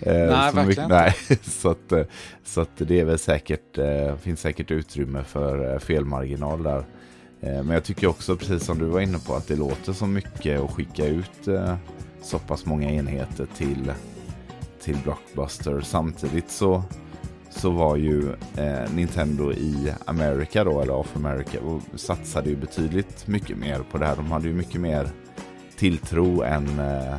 [0.00, 1.14] nej, verkligen mycket, nej.
[1.42, 2.04] så, att, eh,
[2.44, 6.84] så att det är väl säkert, eh, finns säkert utrymme för felmarginal där.
[7.42, 10.06] Eh, men jag tycker också, precis som du var inne på, att det låter så
[10.06, 11.74] mycket att skicka ut eh,
[12.22, 13.92] så pass många enheter till,
[14.80, 15.80] till Blockbuster.
[15.80, 16.82] Samtidigt så,
[17.56, 23.26] så var ju eh, Nintendo i America då, eller Off America, och satsade ju betydligt
[23.26, 24.16] mycket mer på det här.
[24.16, 25.08] De hade ju mycket mer
[25.76, 27.14] tilltro än eh,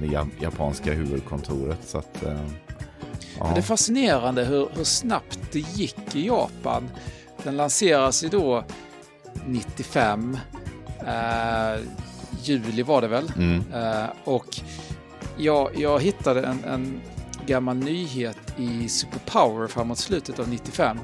[0.00, 1.78] det japanska huvudkontoret.
[1.84, 2.40] Så att, eh,
[3.38, 3.50] ja.
[3.54, 6.88] Det är fascinerande hur, hur snabbt det gick i Japan.
[7.42, 8.64] Den lanseras ju då
[9.46, 10.38] 95.
[11.06, 11.80] Eh,
[12.42, 13.32] juli var det väl.
[13.36, 13.64] Mm.
[13.74, 14.60] Eh, och
[15.36, 17.00] jag, jag hittade en, en
[17.48, 20.98] gammal nyhet i Superpower framåt slutet av 95.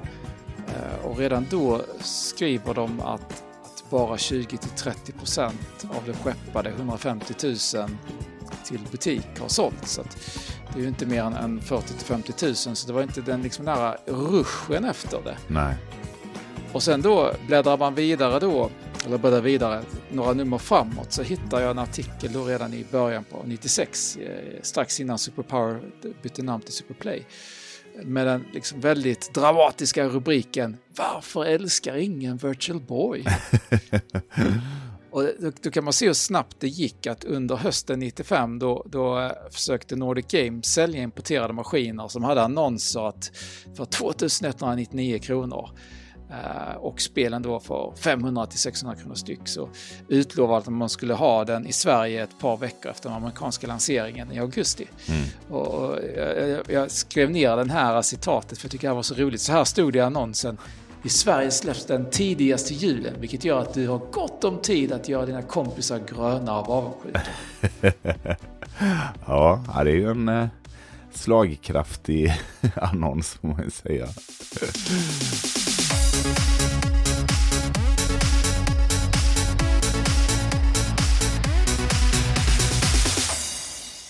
[0.69, 7.35] Eh, och redan då skriver de att, att bara 20-30 procent av det skeppade 150
[7.43, 7.57] 000
[8.65, 10.01] till butik har sålts.
[10.73, 13.97] det är ju inte mer än 40-50 000 så det var inte den liksom nära
[14.07, 15.37] ruschen efter det.
[15.47, 15.77] Nej.
[16.73, 18.71] Och sen då bläddrar man vidare då,
[19.07, 23.25] eller bläddrar vidare några nummer framåt så hittar jag en artikel då redan i början
[23.25, 25.81] på 96, eh, strax innan Superpower
[26.23, 27.27] bytte namn till Superplay.
[28.03, 33.25] Med den liksom väldigt dramatiska rubriken Varför älskar ingen Virtual Boy?
[35.11, 35.29] Och
[35.63, 39.31] då, kan man se hur snabbt det gick att under hösten 95 då, då eh,
[39.51, 43.31] försökte Nordic Games sälja importerade maskiner som hade annonser att
[43.77, 45.71] för 2199 kronor
[46.77, 49.69] och spelen då för 500 till 600 kronor styck så
[50.09, 54.33] utlovade att man skulle ha den i Sverige ett par veckor efter den amerikanska lanseringen
[54.33, 54.87] i augusti.
[55.09, 55.23] Mm.
[55.63, 59.15] Och jag, jag, skrev ner den här citatet för jag tycker det här var så
[59.15, 59.41] roligt.
[59.41, 60.59] Så här stod det i annonsen.
[61.05, 65.09] I Sverige släpps den tidigaste julen vilket gör att du har gott om tid att
[65.09, 67.23] göra dina kompisar gröna av avundsjuka.
[69.27, 70.47] ja, det är ju en eh,
[71.13, 72.35] slagkraftig
[72.77, 74.07] annons får man ju säga.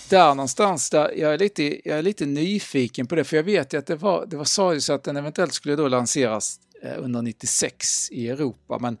[0.09, 3.73] Där någonstans, där jag, är lite, jag är lite nyfiken på det, för jag vet
[3.73, 7.21] ju att det var, det var sades att den eventuellt skulle då lanseras eh, under
[7.21, 8.97] 96 i Europa, men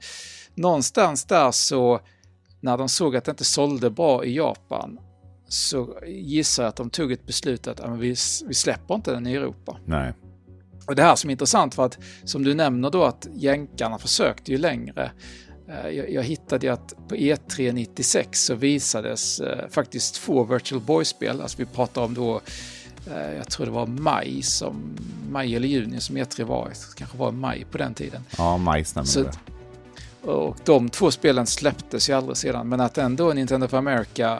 [0.55, 1.99] någonstans där så,
[2.59, 4.99] när de såg att det inte sålde bra i Japan,
[5.47, 8.15] så gissar jag att de tog ett beslut att vi,
[8.47, 9.77] vi släpper inte den i Europa.
[9.85, 10.13] Nej.
[10.87, 14.51] Och det här som är intressant för att, som du nämner då, att jänkarna försökte
[14.51, 15.11] ju längre.
[15.67, 21.41] Eh, jag, hittade att på E3 96 så visades eh, faktiskt två Virtual Boy-spel.
[21.41, 22.41] Alltså vi pratar om då,
[23.11, 24.97] eh, jag tror det var maj, som,
[25.29, 26.69] maj eller juni som E3 var.
[26.69, 28.21] Det kanske var maj på den tiden.
[28.37, 29.37] Ja, maj stämmer det.
[30.31, 34.39] Och de två spelen släpptes ju aldrig sedan, men att ändå Nintendo of America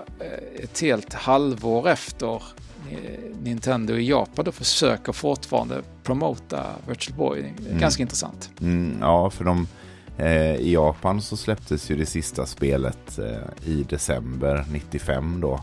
[0.55, 2.43] ett helt halvår efter
[3.43, 7.39] Nintendo i Japan då försöker fortfarande promota Virtual Boy.
[7.39, 7.79] Mm.
[7.79, 8.49] Ganska intressant.
[8.61, 9.67] Mm, ja, för de
[10.17, 15.59] Eh, I Japan så släpptes ju det sista spelet eh, i december 95 då.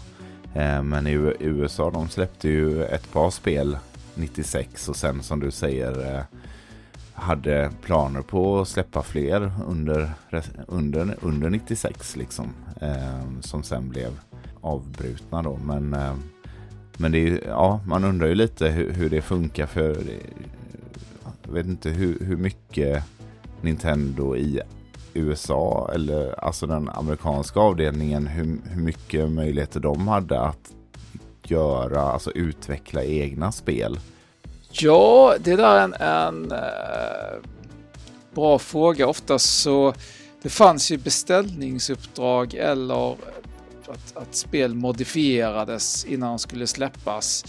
[0.54, 3.78] Eh, men i USA de släppte ju ett par spel
[4.14, 6.24] 96 och sen som du säger
[7.12, 10.10] hade planer på att släppa fler under,
[10.66, 12.54] under, under 96 liksom.
[13.40, 14.20] Som sen blev
[14.60, 15.56] avbrutna då.
[15.64, 15.96] Men,
[16.96, 19.96] men det är, ja, man undrar ju lite hur, hur det funkar för
[21.42, 23.04] jag vet inte hur, hur mycket
[23.62, 24.60] Nintendo i
[25.14, 30.72] USA eller alltså den amerikanska avdelningen hur, hur mycket möjligheter de hade att
[31.42, 34.00] göra, alltså utveckla egna spel.
[34.70, 37.48] Ja, det där är en, en äh,
[38.34, 39.06] bra fråga.
[39.06, 39.94] Oftast så
[40.42, 43.16] det fanns ju beställningsuppdrag eller
[43.88, 47.44] att, att spel modifierades innan de skulle släppas.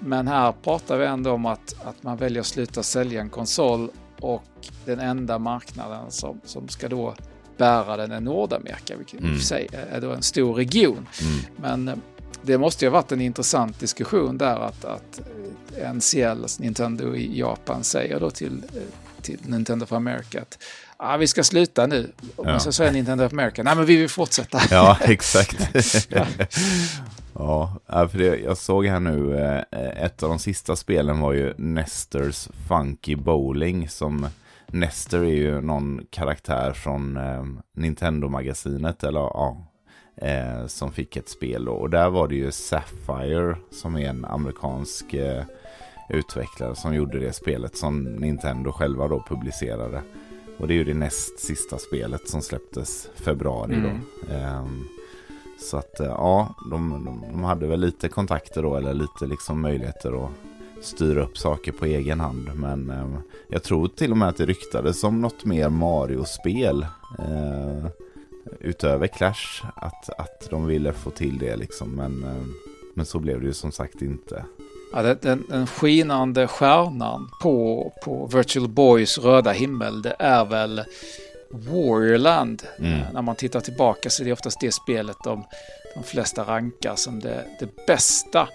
[0.00, 3.90] Men här pratar vi ändå om att, att man väljer att sluta sälja en konsol
[4.20, 4.44] och
[4.84, 7.14] den enda marknaden som, som ska då
[7.56, 9.32] bära den är Nordamerika, vilket mm.
[9.32, 11.08] i och för sig är då en stor region.
[11.22, 11.38] Mm.
[11.56, 11.94] Men eh,
[12.42, 15.20] det måste ju ha varit en intressant diskussion där att, att
[15.94, 20.58] NCL, alltså Nintendo i Japan, säger då till, eh, till Nintendo for America att
[20.96, 22.12] ah, vi ska sluta nu.
[22.36, 22.58] Och ja.
[22.58, 24.62] så säger Nintendo of America, nej men vi vill fortsätta.
[24.70, 25.68] Ja, exakt.
[26.08, 26.26] ja,
[28.08, 32.48] för det, jag såg här nu, eh, ett av de sista spelen var ju Nesters
[32.68, 34.26] Funky Bowling som
[34.66, 37.44] Nester är ju någon karaktär från eh,
[37.74, 39.66] Nintendo-magasinet, eller ja,
[40.16, 41.72] eh, som fick ett spel då.
[41.72, 45.14] Och där var det ju Sapphire som är en amerikansk
[46.08, 50.02] utvecklare som gjorde det spelet som Nintendo själva då publicerade.
[50.58, 53.82] Och det är ju det näst sista spelet som släpptes februari mm.
[53.82, 54.34] då.
[54.34, 54.88] Um,
[55.58, 59.60] så att eh, ja, de, de, de, hade väl lite kontakter då eller lite liksom
[59.60, 60.30] möjligheter att
[60.80, 62.50] styra upp saker på egen hand.
[62.54, 66.86] Men eh, jag tror till och med att det ryktades om något mer Mario-spel.
[67.18, 67.86] eh,
[68.60, 69.64] utöver Clash.
[69.74, 71.90] Att, att de ville få till det liksom.
[71.90, 72.46] Men, eh,
[72.94, 74.44] men så blev det ju som sagt inte.
[74.92, 80.82] Ja, den, den skinande stjärnan på, på Virtual Boys röda himmel, det är väl
[81.50, 82.62] Warriorland.
[82.78, 83.00] Mm.
[83.12, 85.44] När man tittar tillbaka så är det oftast det spelet de,
[85.94, 88.48] de flesta rankar som det, det bästa.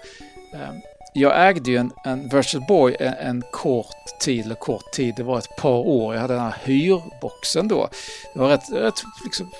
[0.54, 0.80] Ehm,
[1.14, 5.22] jag ägde ju en, en Virtual Boy en, en, kort tid, eller kort tid, det
[5.22, 6.14] var ett par år.
[6.14, 7.88] Jag hade den här hyrboxen då.
[8.34, 9.50] Det var rätt, rätt liksom,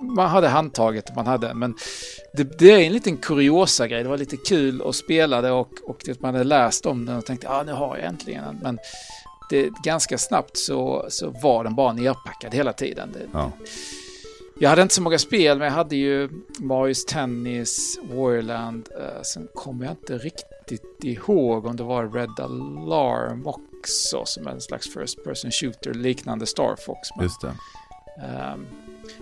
[0.00, 1.74] man hade handtaget man hade, men
[2.32, 4.02] det, det, är en liten kuriosa grej.
[4.02, 7.16] Det var lite kul att spela det och, och det, man hade läst om den
[7.16, 8.58] och tänkte ah, nu har jag äntligen den.
[8.62, 8.78] Men
[9.50, 13.12] det, ganska snabbt så, så var den bara nerpackad hela tiden.
[13.12, 13.52] Det, ja.
[14.58, 16.28] Jag hade inte så många spel, men jag hade ju
[16.58, 18.88] Marius Tennis, Warland.
[18.98, 24.60] Uh, sen kommer jag inte riktigt ihåg om det var Red Alarm också, som en
[24.60, 27.08] slags first person shooter liknande Star Fox.
[27.16, 27.54] Men, Just det.
[28.52, 28.66] Um,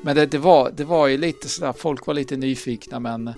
[0.03, 3.35] men det, det, var, det var ju lite sådär, folk var lite nyfikna men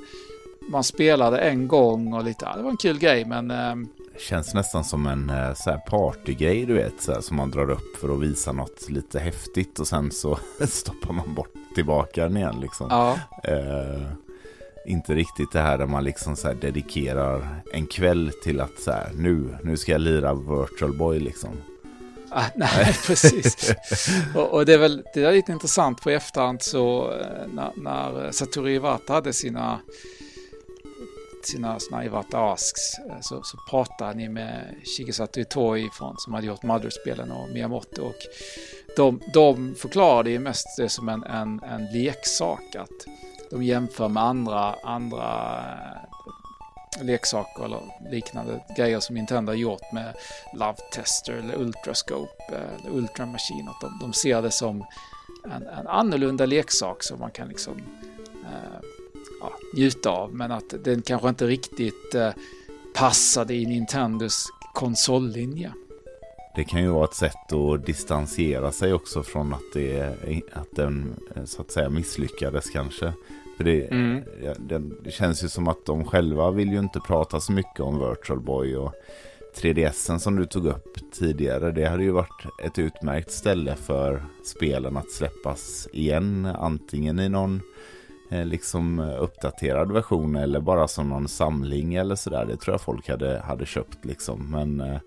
[0.69, 3.51] man spelade en gång och lite, ja, det var en kul grej men...
[3.51, 3.75] Eh,
[4.19, 7.71] Känns nästan som en eh, så här partygrej du vet, så här, som man drar
[7.71, 12.37] upp för att visa något lite häftigt och sen så stoppar man bort tillbaka den
[12.37, 12.87] igen liksom.
[12.91, 13.19] Ja.
[13.45, 14.03] Eh,
[14.87, 19.11] inte riktigt det här där man liksom så dedikerar en kväll till att så här,
[19.15, 21.51] nu, nu ska jag lira Virtual Boy liksom.
[22.31, 23.75] Ah, nej, precis.
[24.35, 28.33] och, och, det är väl det är lite intressant på efterhand så eh, när, när
[28.33, 29.81] Satoru Iwata hade sina
[31.47, 36.47] sina såna Iwata Asks eh, så, så pratade ni med Shigesato Itoi från, som hade
[36.47, 38.19] gjort Mother-spelen och Miyamoto och
[38.97, 43.07] de, de förklarade ju mest det som en, en, en leksak att
[43.51, 45.59] de jämför med andra, andra
[46.99, 47.81] eh, leksaker eller
[48.11, 50.15] liknande grejer som Nintendo har gjort med
[50.53, 53.69] Love Tester eller Ultrascope eh, eller Ultra Machine.
[53.69, 54.85] Att de, de ser det som
[55.45, 57.83] en, en annorlunda leksak som man kan liksom
[58.45, 58.81] eh,
[59.45, 60.35] ja, njuta av.
[60.35, 62.31] Men att den kanske inte riktigt eh,
[62.95, 65.73] passade i Nintendos konsollinje.
[66.57, 70.15] Det kan ju vara ett sätt att distansera sig också från att, det,
[70.53, 73.13] att den eh, så att säga misslyckades kanske.
[73.57, 74.23] För det, mm.
[74.59, 78.09] det, det, känns ju som att de själva vill ju inte prata så mycket om
[78.09, 78.93] Virtual Boy och
[79.57, 81.71] 3DSen som du tog upp tidigare.
[81.71, 86.47] Det hade ju varit ett utmärkt ställe för spelen att släppas igen.
[86.47, 87.61] Antingen i någon
[88.45, 92.47] liksom uppdaterad version eller bara som någon samling eller sådär.
[92.47, 94.51] Det tror jag folk hade, hade köpt liksom.
[94.51, 95.01] Men, eh,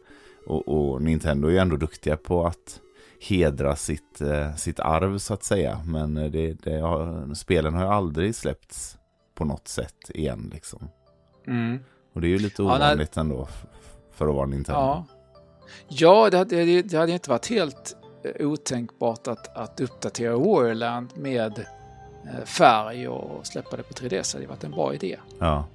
[0.46, 2.82] och, och Nintendo är ju ändå duktiga på att
[3.20, 5.82] hedra sitt, eh, sitt arv så att säga.
[5.86, 8.98] Men eh, det, det har, spelen har ju aldrig släppts
[9.36, 10.90] på något sätt igen liksom.
[11.48, 11.80] Mm.
[12.14, 13.48] Och det är ju lite ovanligt ja, ändå
[14.12, 14.80] för att vara Nintendo.
[14.80, 15.06] Ja,
[15.88, 17.98] ja det, hade, det hade inte varit helt
[18.40, 21.66] otänkbart att, att uppdatera Warland med eh,
[22.46, 25.18] färg och släppa det på 3D så det hade varit en bra idé.
[25.40, 25.66] Ja.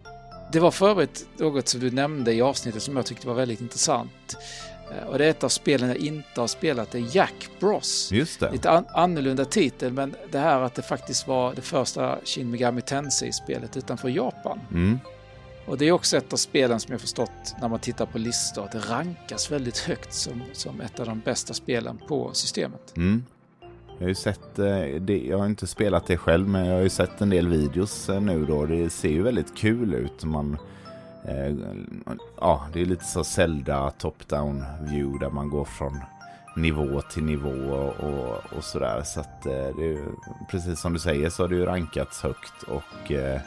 [0.52, 3.60] Det var för övrigt något som du nämnde i avsnittet som jag tyckte var väldigt
[3.60, 4.36] intressant.
[4.90, 8.12] Eh, och det är ett av spelen jag inte har spelat, det är Jack Bros.
[8.12, 8.52] Just det.
[8.52, 12.80] Lite an annorlunda titel, men det här att det faktiskt var det första Shin Megami
[12.80, 14.60] Tensei-spelet utanför Japan.
[14.70, 14.98] Mm.
[15.66, 18.64] Och det är också ett av spelen som jag förstått när man tittar på listor
[18.64, 22.96] att det rankas väldigt högt som, som ett av de bästa spelen på systemet.
[22.96, 23.24] Mm.
[23.98, 26.82] Jag har ju sett, eh, det, jag har inte spelat det själv, men jag har
[26.82, 28.66] ju sett en del videos eh, nu då.
[28.66, 30.24] Det ser ju väldigt kul ut.
[30.24, 30.58] Man,
[31.24, 31.54] eh,
[32.40, 36.00] ja, det är lite så Zelda top-down view där man går från
[36.56, 39.02] nivå till nivå och, och sådär.
[39.04, 40.04] Så att eh, det är,
[40.50, 43.40] precis som du säger så har det ju rankats högt och eh,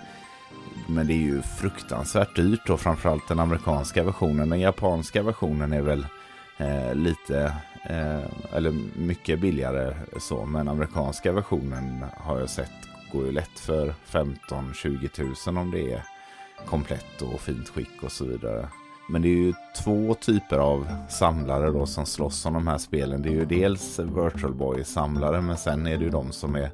[0.88, 4.50] men det är ju fruktansvärt dyrt då, framförallt den amerikanska versionen.
[4.50, 6.06] Den japanska versionen är väl
[6.58, 7.54] eh, lite,
[7.90, 12.72] eh, eller mycket billigare så, men amerikanska versionen har jag sett
[13.12, 16.04] går ju lätt för 15-20 tusen om det är
[16.66, 18.68] komplett och fint skick och så vidare.
[19.10, 23.22] Men det är ju två typer av samlare då som slåss om de här spelen.
[23.22, 26.72] Det är ju dels Virtual Boy-samlare men sen är det ju de som är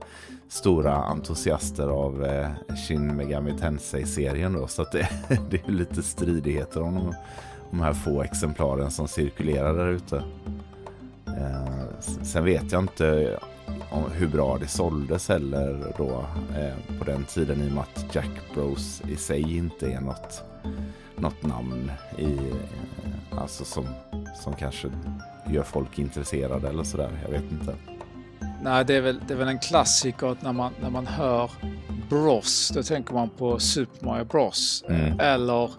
[0.47, 2.49] stora entusiaster av eh,
[2.87, 4.67] Shin Megami Tensei-serien då.
[4.67, 5.09] Så att det,
[5.49, 7.15] det är lite stridigheter om de,
[7.71, 10.23] de här få exemplaren som cirkulerar där ute.
[11.37, 13.37] Eh, sen vet jag inte
[13.91, 16.25] om hur bra det såldes heller då
[16.57, 20.43] eh, på den tiden i och med att Jack Bros i sig inte är något,
[21.15, 23.85] något namn i, eh, alltså som,
[24.43, 24.87] som kanske
[25.47, 27.09] gör folk intresserade eller sådär.
[27.23, 27.75] Jag vet inte.
[28.63, 31.51] Nej, det är väl, det är väl en klassiker att när man, när man hör
[32.09, 34.83] Bros, då tänker man på Super Mario Bros.
[34.87, 35.19] Mm.
[35.19, 35.71] Eller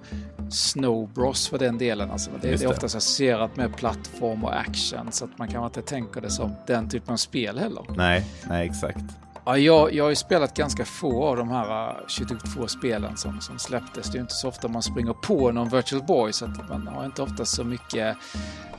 [0.52, 2.10] Snow Bros för den delen.
[2.10, 5.90] Alltså det, det är oftast associerat med plattform och action så att man kanske inte
[5.90, 7.84] tänker det som den typen av spel heller.
[7.96, 9.04] Nej, nej exakt.
[9.44, 13.40] Ja, jag, jag har ju spelat ganska få av de här eh, 22 spelen som,
[13.40, 14.06] som släpptes.
[14.06, 16.86] Det är ju inte så ofta man springer på någon Virtual Boy så att man
[16.86, 18.16] har inte ofta så mycket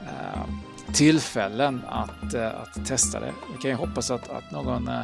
[0.02, 0.44] eh,
[0.94, 3.34] tillfällen att, eh, att testa det.
[3.56, 5.02] Vi kan ju hoppas att, att någon eh,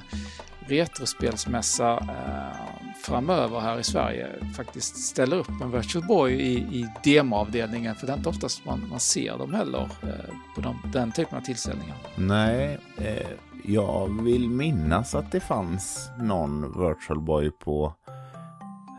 [0.70, 7.96] retrospelsmässa eh, framöver här i Sverige faktiskt ställer upp en Virtual Boy i, i demoavdelningen
[7.96, 11.38] för det är inte oftast man, man ser dem heller eh, på de, den typen
[11.38, 11.96] av tillställningar.
[12.16, 13.28] Nej, eh,
[13.64, 17.94] jag vill minnas att det fanns någon Virtual Boy på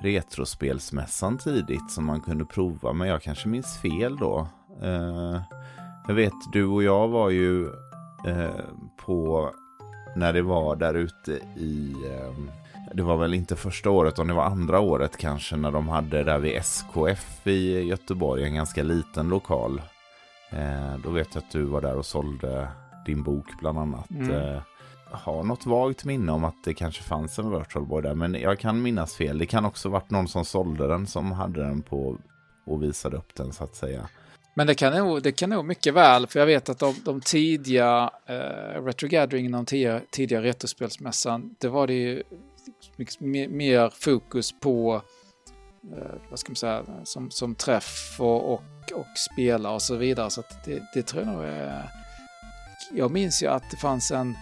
[0.02, 4.48] Retrospelsmässan tidigt som man kunde prova, men jag kanske minns fel då.
[4.82, 5.42] Eh,
[6.06, 7.66] jag vet, du och jag var ju
[8.26, 8.64] eh,
[8.96, 9.50] på
[10.16, 12.54] när det var där ute i eh,
[12.94, 16.24] det var väl inte första året, utan det var andra året kanske när de hade
[16.24, 19.82] där vid SKF i Göteborg, en ganska liten lokal.
[20.50, 22.68] Eh, då vet jag att du var där och sålde
[23.06, 24.10] din bok bland annat.
[24.10, 24.30] Mm.
[24.30, 24.62] Eh,
[25.10, 28.58] har något vagt minne om att det kanske fanns en Virtual Boy där, men jag
[28.58, 29.38] kan minnas fel.
[29.38, 32.18] Det kan också varit någon som sålde den som hade den på
[32.66, 34.08] och visade upp den så att säga.
[34.54, 37.20] Men det kan nog, det kan nog mycket väl, för jag vet att de, de
[37.20, 42.22] tidiga eh, Retro Gathering, de tidiga, tidiga retrospelsmässan, det var det ju
[42.96, 43.20] mycket
[43.50, 45.02] mer, fokus på,
[45.96, 48.62] eh, vad ska man säga, som, som träff och, och,
[48.94, 50.30] och spela och så vidare.
[50.30, 51.90] Så att det, det tror jag nog är...
[52.92, 54.36] Jag minns ju att det fanns en,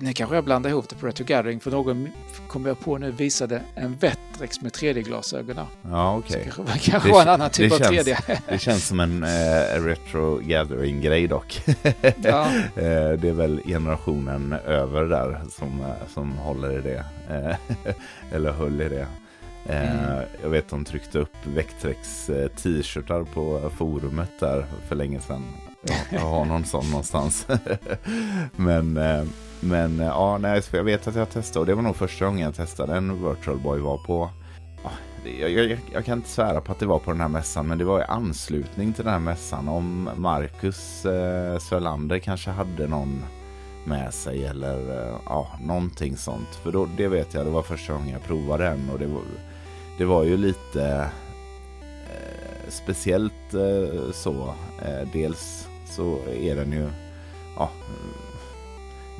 [0.00, 2.08] nu kanske jag blandar ihop det på Retro Gathering, för någon
[2.48, 5.56] kom jag på nu visade en Vectrex med 3D-glasögon.
[5.56, 5.66] där.
[5.82, 6.50] Ja, Så okej.
[6.56, 8.38] kanske, kanske Det var en annan typ av känns- 3D.
[8.48, 11.62] Det känns som en eh, retro gathering-grej dock.
[12.22, 12.46] ja.
[12.76, 17.04] Eh, det är väl generationen över där som, eh, som håller i det.
[17.30, 17.56] Eh,
[18.32, 19.00] Eller höll i det.
[19.00, 19.08] Eh,
[19.68, 20.24] Mm.
[20.42, 25.44] Jag vet de tryckte upp Vectrex eh, t-shirtar på forumet där för länge sedan.
[26.10, 27.46] Jag, har någon sån någonstans.
[28.56, 29.24] men eh,
[29.60, 32.40] men eh, ja, nej, jag vet att jag testade och det var nog första gången
[32.40, 34.30] jag testade en Virtual Boy var på
[35.24, 37.78] jag, jag, jag kan inte svära på att det var på den här mässan, men
[37.78, 39.68] det var i anslutning till den här mässan.
[39.68, 43.24] Om Marcus eh, Svelander kanske hade någon
[43.84, 46.54] med sig eller eh, ja, någonting sånt.
[46.62, 49.22] För då, det vet jag, det var första gången jag provade den och det var,
[49.98, 51.10] det var ju lite
[52.10, 54.54] eh, speciellt eh, så.
[54.82, 56.88] Eh, dels så är den ju,
[57.56, 57.70] ja,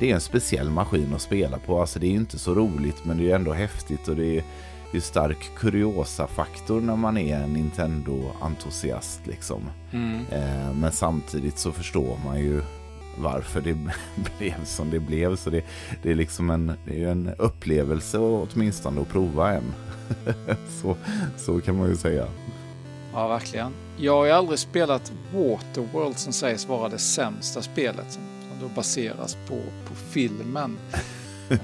[0.01, 1.81] det är en speciell maskin att spela på.
[1.81, 4.45] Alltså det är inte så roligt men det är ändå häftigt och det är
[4.93, 9.71] ju stark kuriosa-faktor när man är en Nintendo-entusiast liksom.
[9.93, 10.27] Mm.
[10.31, 12.63] Eh, men samtidigt så förstår man ju
[13.19, 13.75] varför det
[14.39, 15.37] blev som det blev.
[15.37, 15.65] Så det,
[16.03, 19.75] det är liksom en, det är en upplevelse åtminstone att prova en.
[20.83, 20.97] så,
[21.37, 22.27] så kan man ju säga.
[23.13, 23.73] Ja, verkligen.
[23.97, 28.23] Jag har ju aldrig spelat Waterworld som sägs vara det sämsta spelet som
[28.61, 30.79] då baseras på, på filmen.
[31.51, 31.59] uh,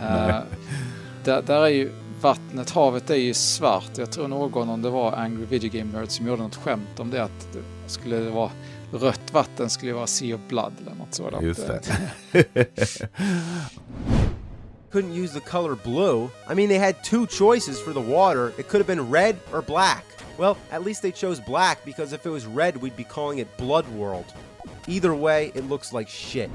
[1.24, 3.98] där, där är ju vattnet, havet är ju svart.
[3.98, 7.10] Jag tror någon, om det var Angry Video Game Nerd, som gjorde något skämt om
[7.10, 8.50] det, att det skulle det vara
[8.92, 11.44] rött vatten skulle vara Sea of Blood eller något sådant.
[11.44, 11.80] Just det.
[14.92, 16.30] Couldn't use the color blue.
[16.48, 18.52] I mean, they had two choices for the water.
[18.58, 20.04] It could have been red or black.
[20.38, 23.48] Well, at least they chose black because if it was red, we'd be calling it
[23.56, 24.24] Blood World.
[24.86, 26.50] Either way, it looks like shit.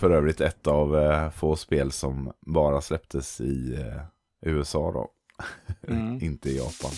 [0.00, 4.02] För övrigt ett av eh, få spel som bara släpptes i eh,
[4.50, 5.10] USA då.
[5.88, 6.18] Mm.
[6.22, 6.90] Inte i Japan.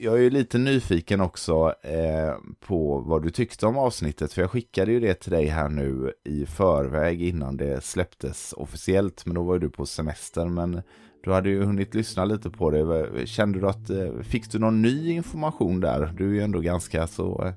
[0.00, 4.32] jag är lite nyfiken också eh, på vad du tyckte om avsnittet.
[4.32, 9.26] För jag skickade ju det till dig här nu i förväg innan det släpptes officiellt.
[9.26, 10.46] Men då var ju du på semester.
[10.46, 10.82] Men
[11.28, 13.26] du hade ju hunnit lyssna lite på det.
[13.26, 16.14] Kände du att, eh, fick du någon ny information där?
[16.18, 17.52] Du är ju ändå ganska så, eh,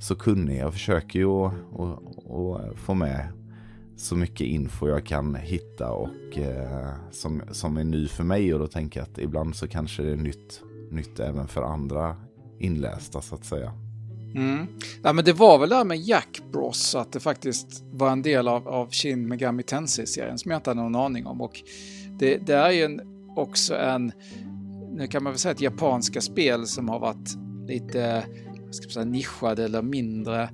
[0.00, 0.58] så kunnig.
[0.58, 3.28] Jag försöker ju att, att, att få med
[3.96, 8.54] så mycket info jag kan hitta och eh, som, som är ny för mig.
[8.54, 12.16] Och då tänker jag att ibland så kanske det är nytt nytt även för andra
[12.58, 13.72] inlästa så att säga.
[14.34, 14.66] Mm.
[15.02, 18.22] Ja, men det var väl det här med Jack Bros att det faktiskt var en
[18.22, 21.40] del av, av Shin Megami Tensei-serien som jag inte hade någon aning om.
[21.40, 21.62] Och
[22.18, 23.00] det, det är ju en,
[23.36, 24.12] också en,
[24.92, 28.24] nu kan man väl säga ett japanska spel som har varit lite
[28.70, 30.50] ska säga, nischade eller mindre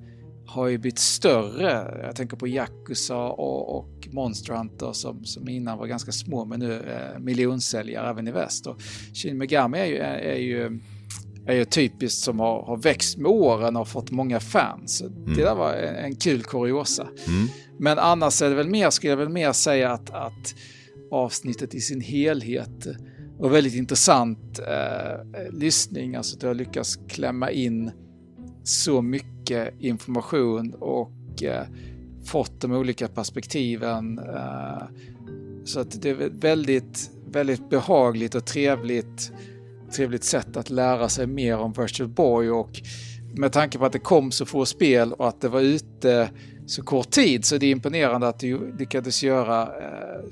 [0.47, 2.03] har ju blivit större.
[2.07, 6.61] Jag tänker på Yakuza och, och Monster Hunter som, som innan var ganska små men
[6.61, 8.67] nu är miljonsäljare även i väst.
[8.67, 8.83] Och
[9.15, 10.81] Shin Megami är ju, är, är ju,
[11.47, 15.03] är ju typiskt som har, har växt med åren och fått många fans.
[15.03, 15.35] Mm.
[15.37, 17.03] Det där var en, en kul kuriosa.
[17.03, 17.49] Mm.
[17.79, 20.55] Men annars är det väl mer, skulle jag väl mer säga att, att
[21.15, 22.87] avsnittet i sin helhet
[23.39, 26.15] var väldigt intressant eh, lyssning.
[26.15, 27.91] Alltså du har lyckats klämma in
[28.63, 31.67] så mycket information och eh,
[32.25, 34.19] fått de olika perspektiven.
[34.19, 34.83] Eh,
[35.65, 39.33] så att det är väldigt, väldigt behagligt och trevligt,
[39.97, 42.81] trevligt sätt att lära sig mer om Virtual Boy och
[43.37, 46.31] med tanke på att det kom så få spel och att det var ute
[46.67, 50.31] så kort tid så det är imponerande att du lyckades göra eh,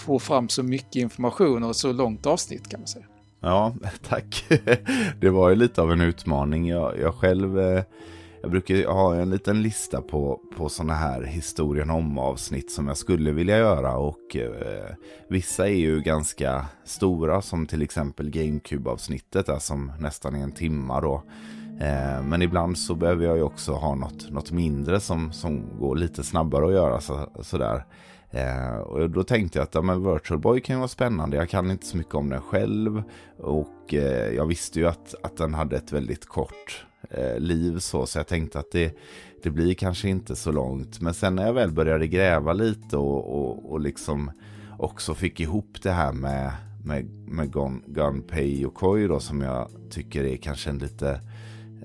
[0.00, 3.04] få fram så mycket information och så långt avsnitt kan man säga.
[3.40, 3.74] Ja,
[4.08, 4.44] tack.
[5.20, 6.68] Det var ju lite av en utmaning.
[6.68, 7.82] Jag, jag själv, eh,
[8.42, 12.96] jag brukar ha en liten lista på, på sådana här historien om avsnitt som jag
[12.96, 13.96] skulle vilja göra.
[13.96, 14.94] Och eh,
[15.28, 21.00] vissa är ju ganska stora, som till exempel GameCube-avsnittet, där som nästan är en timma
[21.00, 21.22] då.
[21.80, 25.96] Eh, men ibland så behöver jag ju också ha något, något mindre som, som går
[25.96, 27.84] lite snabbare att göra så, sådär.
[28.30, 31.36] Eh, och då tänkte jag att ja, men Virtual Boy kan ju vara spännande.
[31.36, 33.02] Jag kan inte så mycket om den själv.
[33.38, 38.06] Och eh, jag visste ju att, att den hade ett väldigt kort eh, liv så.
[38.06, 38.98] Så jag tänkte att det,
[39.42, 41.00] det blir kanske inte så långt.
[41.00, 44.30] Men sen när jag väl började gräva lite och, och, och liksom
[44.78, 46.52] också fick ihop det här med,
[46.84, 51.10] med, med Gun, Gunpei och Koi då som jag tycker är kanske en lite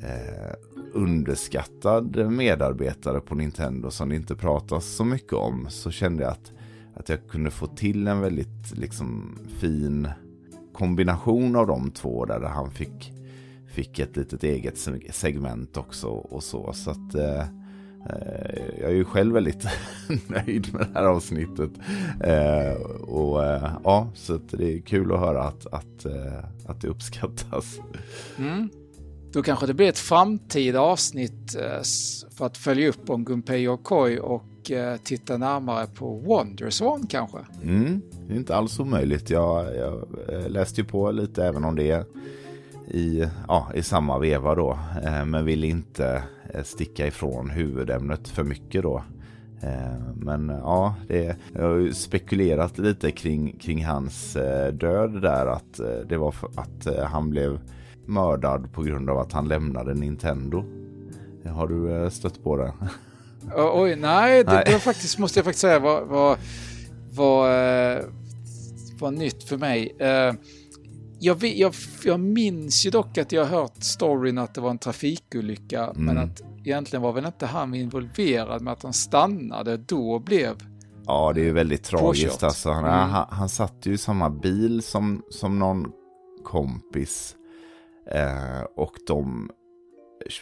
[0.02, 0.54] eh,
[0.96, 6.52] underskattad medarbetare på Nintendo som det inte pratas så mycket om så kände jag att,
[6.96, 10.08] att jag kunde få till en väldigt liksom, fin
[10.74, 13.14] kombination av de två där han fick,
[13.68, 14.78] fick ett litet eget
[15.12, 16.74] segment också och så.
[16.74, 19.68] Så att eh, eh jag är ju själv väldigt
[20.28, 21.72] nöjd med det här avsnittet.
[22.24, 26.88] Eh, och eh, ja, så det är kul att höra att, att, eh, att det
[26.88, 27.80] uppskattas.
[28.38, 28.70] Mm.
[29.36, 31.82] Då kanske det blir ett framtida avsnitt eh,
[32.38, 37.38] för att följa upp om Gunpei och Koi och eh, titta närmare på Wonderswan kanske.
[37.64, 39.30] Mm, det är inte alls omöjligt.
[39.30, 42.08] Jag, jag eh, läste ju på lite även om det
[42.88, 44.80] i, ja, i samma veva då.
[45.26, 46.24] Men vill inte
[46.64, 49.04] sticka ifrån huvudämnet för mycket då.
[50.16, 54.34] Men ja, det, jag har ju spekulerat lite kring, kring hans
[54.74, 55.46] död där.
[55.46, 55.80] Att
[56.10, 57.60] det var för att han blev
[58.08, 60.64] mördad på grund av att han lämnade Nintendo.
[61.50, 62.74] Har du eh, stött på det?
[63.56, 64.64] Oj, nej, det, nej.
[64.66, 66.38] det var faktiskt, måste jag faktiskt säga, var, var,
[67.14, 68.04] var, eh,
[69.00, 69.96] var nytt för mig.
[70.00, 70.34] Eh,
[71.20, 74.78] jag, jag, jag minns ju dock att jag har hört storyn att det var en
[74.78, 76.06] trafikolycka, mm.
[76.06, 80.56] men att egentligen var väl inte han involverad med att han stannade då blev
[81.08, 82.72] Ja, det är ju väldigt tragiskt alltså.
[82.72, 83.10] Han, mm.
[83.10, 85.92] han, han satt ju i samma bil som, som någon
[86.44, 87.36] kompis
[88.12, 89.50] Eh, och de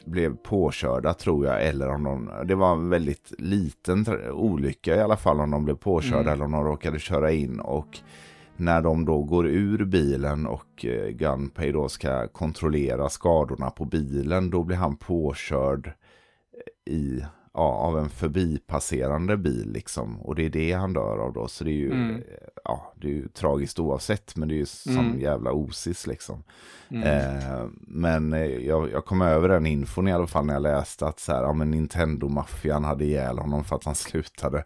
[0.05, 5.17] blev påkörda tror jag, eller om de, det var en väldigt liten olycka i alla
[5.17, 6.33] fall om de blev påkörda mm.
[6.33, 7.99] eller om de råkade köra in och
[8.57, 14.49] när de då går ur bilen och eh, Gunpei då ska kontrollera skadorna på bilen,
[14.49, 15.91] då blir han påkörd
[16.85, 17.21] i
[17.53, 20.21] ja, av en förbipasserande bil liksom.
[20.21, 21.47] Och det är det han dör av då.
[21.47, 22.21] Så det är ju, mm.
[22.63, 24.35] ja, det är ju tragiskt oavsett.
[24.35, 25.21] Men det är ju sån mm.
[25.21, 26.43] jävla osis liksom.
[26.89, 27.03] Mm.
[27.03, 31.07] Eh, men eh, jag, jag kom över den infon i alla fall när jag läste
[31.07, 34.63] att så här, ja, men Nintendo-maffian hade ihjäl honom för att han slutade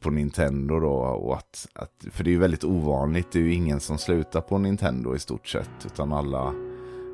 [0.00, 0.94] på Nintendo då.
[0.94, 3.32] Och att, att, för det är ju väldigt ovanligt.
[3.32, 5.86] Det är ju ingen som slutar på Nintendo i stort sett.
[5.86, 6.54] Utan alla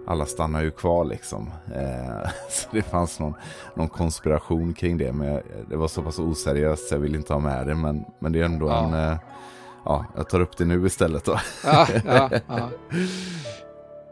[0.07, 1.51] alla stannar ju kvar liksom.
[1.75, 3.35] Eh, så det fanns någon,
[3.75, 5.13] någon konspiration kring det.
[5.13, 7.75] Men jag, det var så pass oseriöst så jag vill inte ha med det.
[7.75, 8.85] Men, men det är ändå ja.
[8.85, 8.95] en...
[8.95, 9.17] Eh,
[9.85, 11.39] ja, jag tar upp det nu istället då.
[11.65, 12.31] Ja, ja,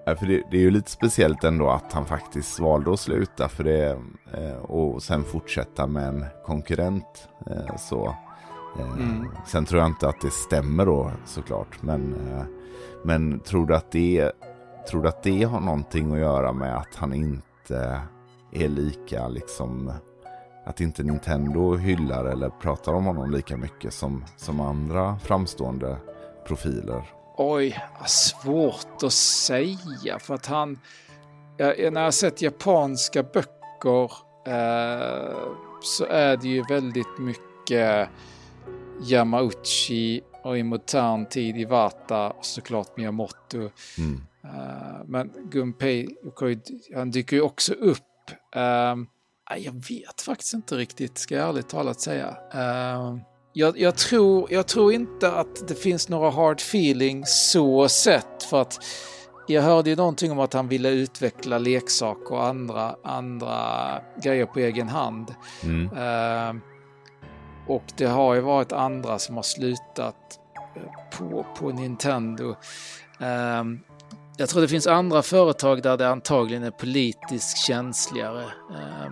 [0.05, 0.17] ja.
[0.17, 3.65] för det, det, är ju lite speciellt ändå att han faktiskt valde att sluta för
[3.65, 3.99] det
[4.35, 7.29] eh, och sen fortsätta med en konkurrent.
[7.47, 8.15] Eh, så.
[8.79, 9.29] Eh, mm.
[9.47, 11.83] Sen tror jag inte att det stämmer då såklart.
[11.83, 12.45] Men, eh,
[13.05, 14.33] men tror du att det
[14.89, 18.01] Tror du att det har någonting att göra med att han inte
[18.53, 19.93] är lika liksom
[20.65, 25.97] att inte Nintendo hyllar eller pratar om honom lika mycket som, som andra framstående
[26.47, 27.03] profiler?
[27.37, 30.79] Oj, svårt att säga för att han...
[31.57, 34.13] Jag, när jag sett japanska böcker
[34.47, 35.37] eh,
[35.83, 38.09] så är det ju väldigt mycket
[39.03, 43.71] Yamauchi och i modern tid Iwata och såklart Miyamoto.
[43.99, 44.23] Mm.
[44.45, 46.09] Uh, men Gunpei
[46.95, 48.31] han dyker ju också upp.
[48.57, 49.05] Uh,
[49.57, 52.29] jag vet faktiskt inte riktigt, ska jag ärligt talat säga.
[52.55, 53.19] Uh,
[53.53, 58.63] jag, jag, tror, jag tror inte att det finns några hard feelings så sett för
[58.63, 58.79] att
[59.47, 63.57] jag hörde ju någonting om att han ville utveckla leksaker och andra, andra
[64.23, 65.35] grejer på egen hand.
[65.63, 65.85] Mm.
[65.93, 66.63] Uh,
[67.69, 70.17] och det har ju varit andra som har slutat
[71.19, 72.49] på, på Nintendo.
[73.21, 73.65] Uh,
[74.41, 78.43] jag tror det finns andra företag där det antagligen är politiskt känsligare.
[78.71, 79.07] Eh,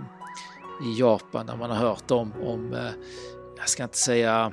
[0.88, 2.90] I Japan där man har hört om, om eh,
[3.58, 4.52] jag ska inte säga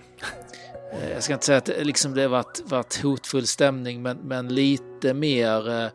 [0.94, 5.14] eh, jag ska inte säga att liksom det varit, varit hotfull stämning men, men lite
[5.14, 5.90] mer eh,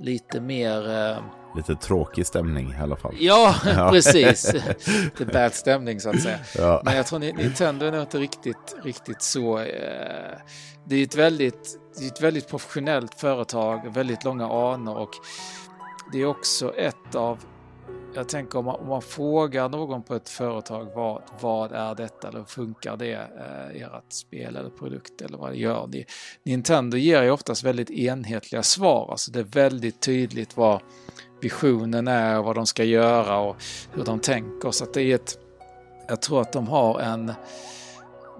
[0.00, 1.18] lite mer eh,
[1.56, 3.14] Lite tråkig stämning i alla fall.
[3.18, 3.54] Ja,
[3.90, 4.42] precis.
[5.18, 6.38] Det är bad stämning så att säga.
[6.58, 6.82] Ja.
[6.84, 9.58] Men jag tror Nintendo är nog inte riktigt, riktigt så.
[9.58, 10.38] Eh,
[10.84, 15.10] det är ett väldigt, det är ett väldigt professionellt företag, väldigt långa anor och
[16.12, 17.38] det är också ett av
[18.16, 22.28] jag tänker om man, om man frågar någon på ett företag vad, vad är detta
[22.28, 26.06] eller funkar det, eh, ert spel eller produkt eller vad gör ni?
[26.42, 30.80] Nintendo ger ju oftast väldigt enhetliga svar, alltså det är väldigt tydligt vad
[31.40, 33.56] visionen är, och vad de ska göra och
[33.92, 34.70] hur de tänker.
[34.70, 35.38] Så att det är ett,
[36.08, 37.32] jag tror att de har en,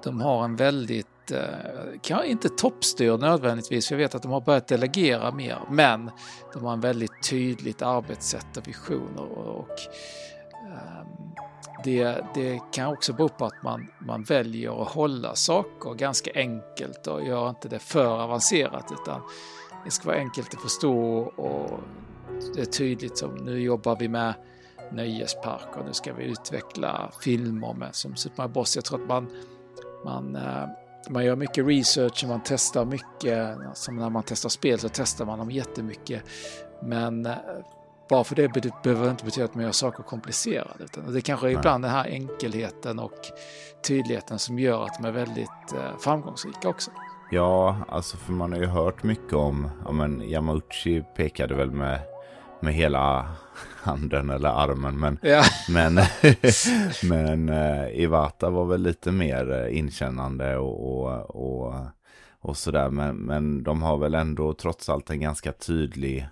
[0.03, 4.41] de har en väldigt Eh, kanske inte toppstyrd nödvändigtvis, för jag vet att de har
[4.41, 6.11] börjat delegera mer, men
[6.53, 9.71] de har en väldigt tydligt arbetssätt och visioner och
[10.67, 11.07] ehm,
[11.85, 17.07] det, det, kan också bero på att man, man väljer att hålla saker ganska enkelt
[17.07, 19.21] och gör inte det för avancerat utan
[19.85, 21.81] det ska vara enkelt att förstå och
[22.55, 24.35] det är tydligt som nu jobbar vi med
[24.93, 28.77] nöjespark och nu ska vi utveckla filmer med som Super Mario Bros.
[28.77, 29.31] Jag tror att man,
[30.05, 30.69] man, eh,
[31.09, 33.57] man gör mycket research och man testar mycket.
[33.75, 36.23] Som när man testar spel så testar man dem jättemycket.
[36.83, 37.35] Men eh,
[38.09, 38.49] bara för det
[38.83, 40.85] behöver inte betyda att man gör saker komplicerade.
[40.85, 43.19] Utan det kanske är ibland den här enkelheten och
[43.87, 46.91] tydligheten som gör att de är väldigt eh, framgångsrika också.
[47.31, 52.01] Ja, alltså för man har ju hört mycket om, ja men Yamauchi pekade väl med
[52.61, 53.27] med hela
[53.87, 55.01] handen eller armen.
[55.01, 55.43] Men, ja.
[55.69, 56.01] men,
[57.03, 61.75] men uh, Iwata var väl lite mer uh, inkännande och, och, och,
[62.41, 62.91] och sådär.
[62.91, 66.29] Men, men de har väl ändå trots allt en ganska tydlig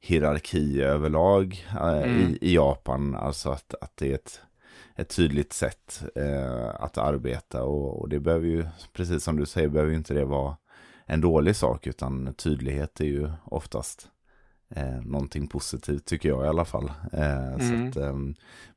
[0.00, 2.20] hierarki överlag uh, mm.
[2.20, 3.14] i, i, Japan.
[3.14, 4.40] Alltså att, att det är ett,
[4.96, 6.02] ett tydligt sätt
[6.74, 7.62] att arbeta.
[7.62, 10.56] Och, och det behöver ju, precis som du säger, behöver ju inte det vara
[11.06, 11.86] en dålig sak.
[11.86, 14.08] Utan tydlighet är ju oftast
[14.68, 16.92] eh, någonting positivt tycker jag i alla fall.
[17.12, 17.60] Eh, mm.
[17.60, 18.16] så att, eh,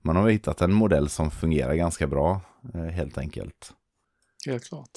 [0.02, 2.42] man har hittat en modell som fungerar ganska bra
[2.74, 3.74] eh, helt enkelt.
[4.46, 4.90] Helt klart.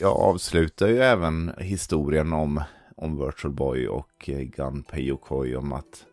[0.00, 2.62] Jag avslutar ju även historien om,
[2.96, 6.06] om Virtual Boy och eh, Gunpei Yokoi om att,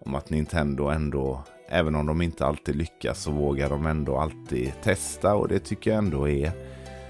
[0.00, 4.72] om att Nintendo ändå Även om de inte alltid lyckas så vågar de ändå alltid
[4.82, 6.52] testa och det tycker jag ändå är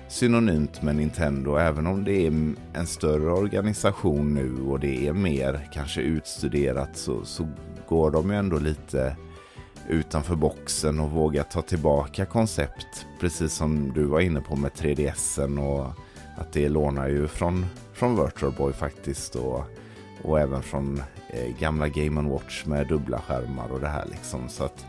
[0.09, 1.57] synonymt med Nintendo.
[1.57, 7.25] Även om det är en större organisation nu och det är mer kanske utstuderat så,
[7.25, 7.49] så
[7.89, 9.17] går de ju ändå lite
[9.89, 13.07] utanför boxen och vågar ta tillbaka koncept.
[13.21, 15.93] Precis som du var inne på med 3DSen och
[16.37, 19.35] att det lånar ju från, från Virtual Boy faktiskt.
[19.35, 19.65] Och,
[20.23, 24.49] och även från eh, gamla Game Watch med dubbla skärmar och det här liksom.
[24.49, 24.87] Så att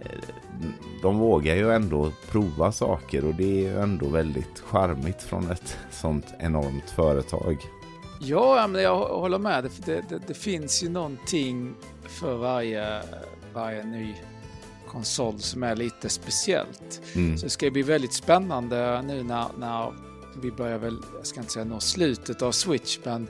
[0.00, 0.34] eh,
[1.02, 5.78] de vågar ju ändå prova saker och det är ju ändå väldigt charmigt från ett
[5.90, 7.56] sånt enormt företag.
[8.20, 9.70] Ja, men jag håller med.
[9.84, 13.02] Det, det, det, finns ju någonting för varje,
[13.54, 14.14] varje ny
[14.88, 17.00] konsol som är lite speciellt.
[17.14, 17.38] Mm.
[17.38, 19.92] Så det ska bli väldigt spännande nu när, när
[20.42, 23.28] vi börjar väl, jag ska inte säga nå slutet av Switch, men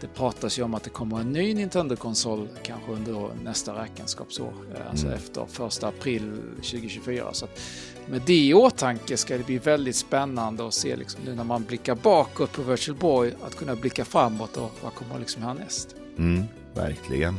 [0.00, 4.90] det pratas ju om att det kommer en ny Nintendo-konsol kanske under nästa räkenskapsår, eh,
[4.90, 5.18] alltså mm.
[5.18, 7.28] efter första april 2024.
[7.32, 7.46] Så
[8.06, 11.64] med det i åtanke ska det bli väldigt spännande att se liksom, nu när man
[11.64, 15.94] blickar bakåt på Virtual Boy, att kunna blicka framåt och vad kommer liksom härnäst.
[16.18, 16.44] Mm,
[16.74, 17.34] verkligen.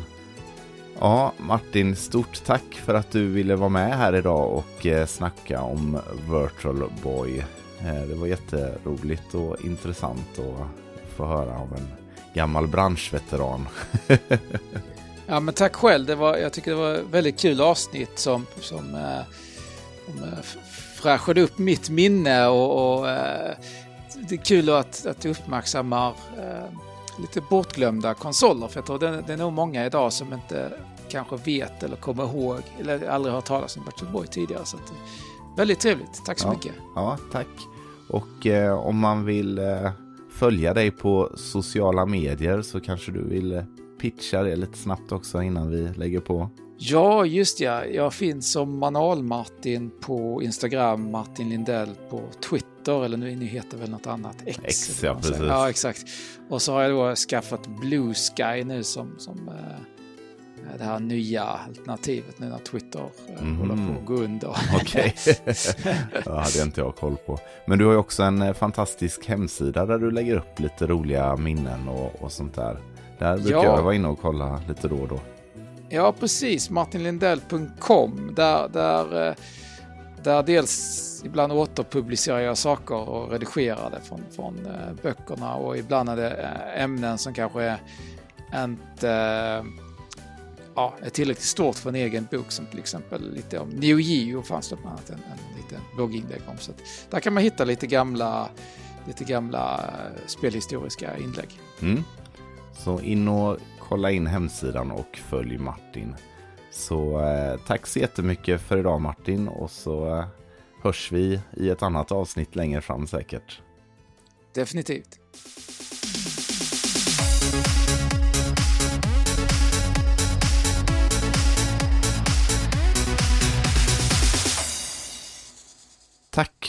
[1.00, 5.62] Ja, Martin, stort tack för att du ville vara med här idag och eh, snacka
[5.62, 6.00] om
[6.30, 7.46] Virtual Boy.
[7.80, 10.68] Eh, det var jätteroligt och intressant att
[11.16, 11.88] få höra om en
[12.34, 13.68] gammal branschveteran.
[15.28, 16.06] ja, men tack själv.
[16.06, 19.22] Det var, jag tycker det var väldigt kul avsnitt som, som, eh,
[20.06, 20.40] som eh,
[20.96, 23.56] fräschade upp mitt minne och, och eh,
[24.30, 26.70] det är kul att, att du uppmärksammar eh,
[27.20, 28.68] lite bortglömda konsoler.
[28.68, 30.72] För jag tror det, det är nog många idag som inte
[31.10, 34.66] kanske vet eller kommer ihåg eller aldrig har talat om Virtual Boy tidigare.
[34.66, 34.94] Så att,
[35.58, 36.26] väldigt trevligt.
[36.26, 36.74] Tack så ja, mycket.
[36.96, 37.48] Ja, tack.
[38.10, 39.92] Och eh, om man vill eh,
[40.40, 43.64] följa dig på sociala medier så kanske du vill eh,
[44.02, 46.50] pitcha det lite snabbt också innan vi lägger på.
[46.78, 47.86] Ja, just ja.
[47.86, 54.08] Jag finns som Manual-Martin på Instagram, Martin Lindell på Twitter, eller nu, heter väl något
[54.08, 54.36] annat.
[54.46, 54.60] X.
[54.64, 55.38] X ja, precis.
[55.48, 56.06] Ja, exakt.
[56.50, 59.99] Och så har jag då skaffat Blue Sky nu som, som eh,
[60.78, 63.10] det här nya alternativet nu när Twitter
[63.40, 63.58] mm.
[63.58, 64.56] håller på att gå under.
[64.76, 65.16] Okej,
[66.24, 67.40] det hade inte jag koll på.
[67.66, 71.36] Men du har ju också en eh, fantastisk hemsida där du lägger upp lite roliga
[71.36, 72.78] minnen och, och sånt där.
[73.20, 73.66] Där brukar ja.
[73.66, 75.20] jag vara inne och kolla lite då och då.
[75.90, 76.70] Ja, precis.
[76.70, 78.32] martinlindell.com.
[78.36, 79.36] Där, där, eh,
[80.24, 84.68] där dels ibland återpublicerar jag saker och redigerar det från, från
[85.04, 86.30] böckerna och ibland är det
[86.76, 87.80] ämnen som kanske är
[88.56, 89.66] inte
[90.76, 94.42] ja, är tillräckligt stort för en egen bok som till exempel lite om Neo Geo
[94.42, 96.58] fanns det bland annat en, en liten blogginlägg om.
[96.58, 96.72] Så
[97.10, 98.50] där kan man hitta lite gamla,
[99.08, 101.60] lite gamla eh, spelhistoriska inlägg.
[101.82, 102.04] Mm.
[102.74, 106.16] Så in och kolla in hemsidan och följ Martin.
[106.72, 110.26] Så eh, tack så jättemycket för idag Martin och så eh,
[110.82, 113.62] hörs vi i ett annat avsnitt längre fram säkert.
[114.54, 115.20] Definitivt.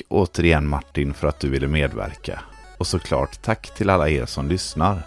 [0.01, 2.41] Tack återigen Martin för att du ville medverka.
[2.79, 5.03] Och såklart tack till alla er som lyssnar.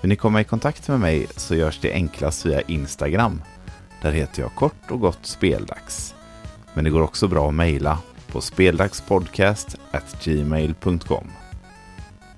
[0.00, 3.42] Vill ni komma i kontakt med mig så görs det enklast via Instagram.
[4.02, 6.14] Där heter jag kort och gott Speldags.
[6.74, 11.30] Men det går också bra att mejla på speldagspodcast.gmail.com.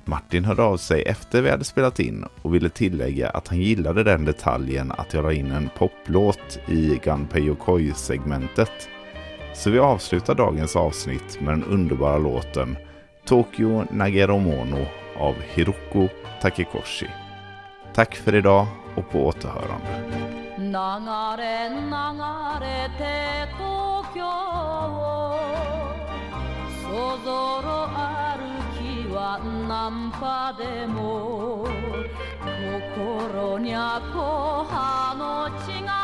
[0.04, 4.04] Martin hörde av sig efter vi hade spelat in och ville tillägga att han gillade
[4.04, 8.88] den detaljen att jag la in en poplåt i Gunpei Yokoi-segmentet
[9.53, 12.77] så vi avslutar dagens avsnitt med den underbara låten
[13.25, 14.85] Tokyo Nageromono
[15.19, 16.07] av Hiroko
[16.41, 17.07] Takekoshi.
[17.93, 20.27] Tack för idag och på återhörande.
[20.57, 21.83] 流れ流
[22.59, 23.01] れて
[23.57, 24.19] 東京
[26.81, 26.85] そ
[27.23, 28.41] ぞろ歩
[28.73, 31.67] きはナンパでも
[33.39, 36.00] 心にゃ小葉の血が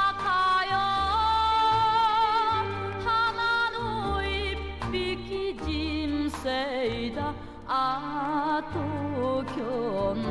[6.89, 7.35] 生だ。
[7.71, 10.23] あ東京流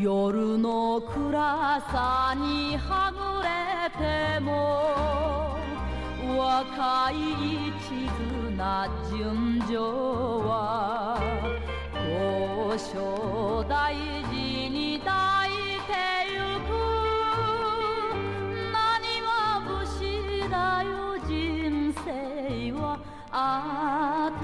[0.01, 3.49] 夜の暗さにはぐれ
[3.99, 5.57] ても
[6.37, 7.64] 若い
[8.65, 9.77] な純情
[10.39, 11.21] は
[11.93, 14.33] 交渉大事
[14.71, 15.51] に抱い
[15.85, 15.93] て
[16.33, 16.35] ゆ
[16.65, 16.73] く。
[18.73, 19.29] 何も
[19.69, 20.89] 武士だよ
[21.27, 22.97] 人生は。
[23.31, 24.43] あと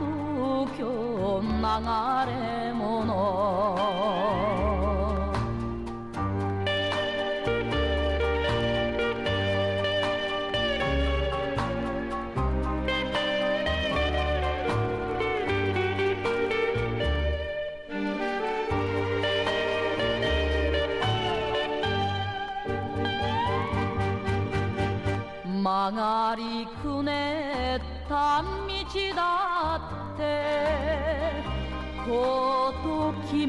[0.77, 0.85] 今
[1.41, 1.45] 日
[2.27, 2.60] 流れ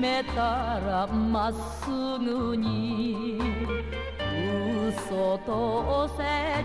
[0.03, 1.53] めたらまっ
[1.85, 1.87] す
[2.19, 3.39] ぐに
[4.89, 5.53] 嘘と
[6.03, 6.25] お世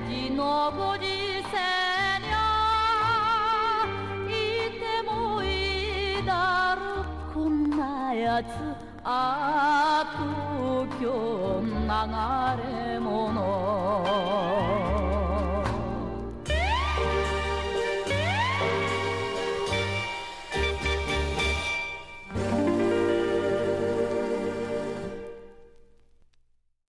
[0.09, 1.51] 辞のご時世
[2.19, 3.85] にゃ
[4.27, 4.31] い
[4.81, 8.47] てもいいだろこんなやつ
[9.03, 11.69] ああ東京流
[12.89, 14.96] れ物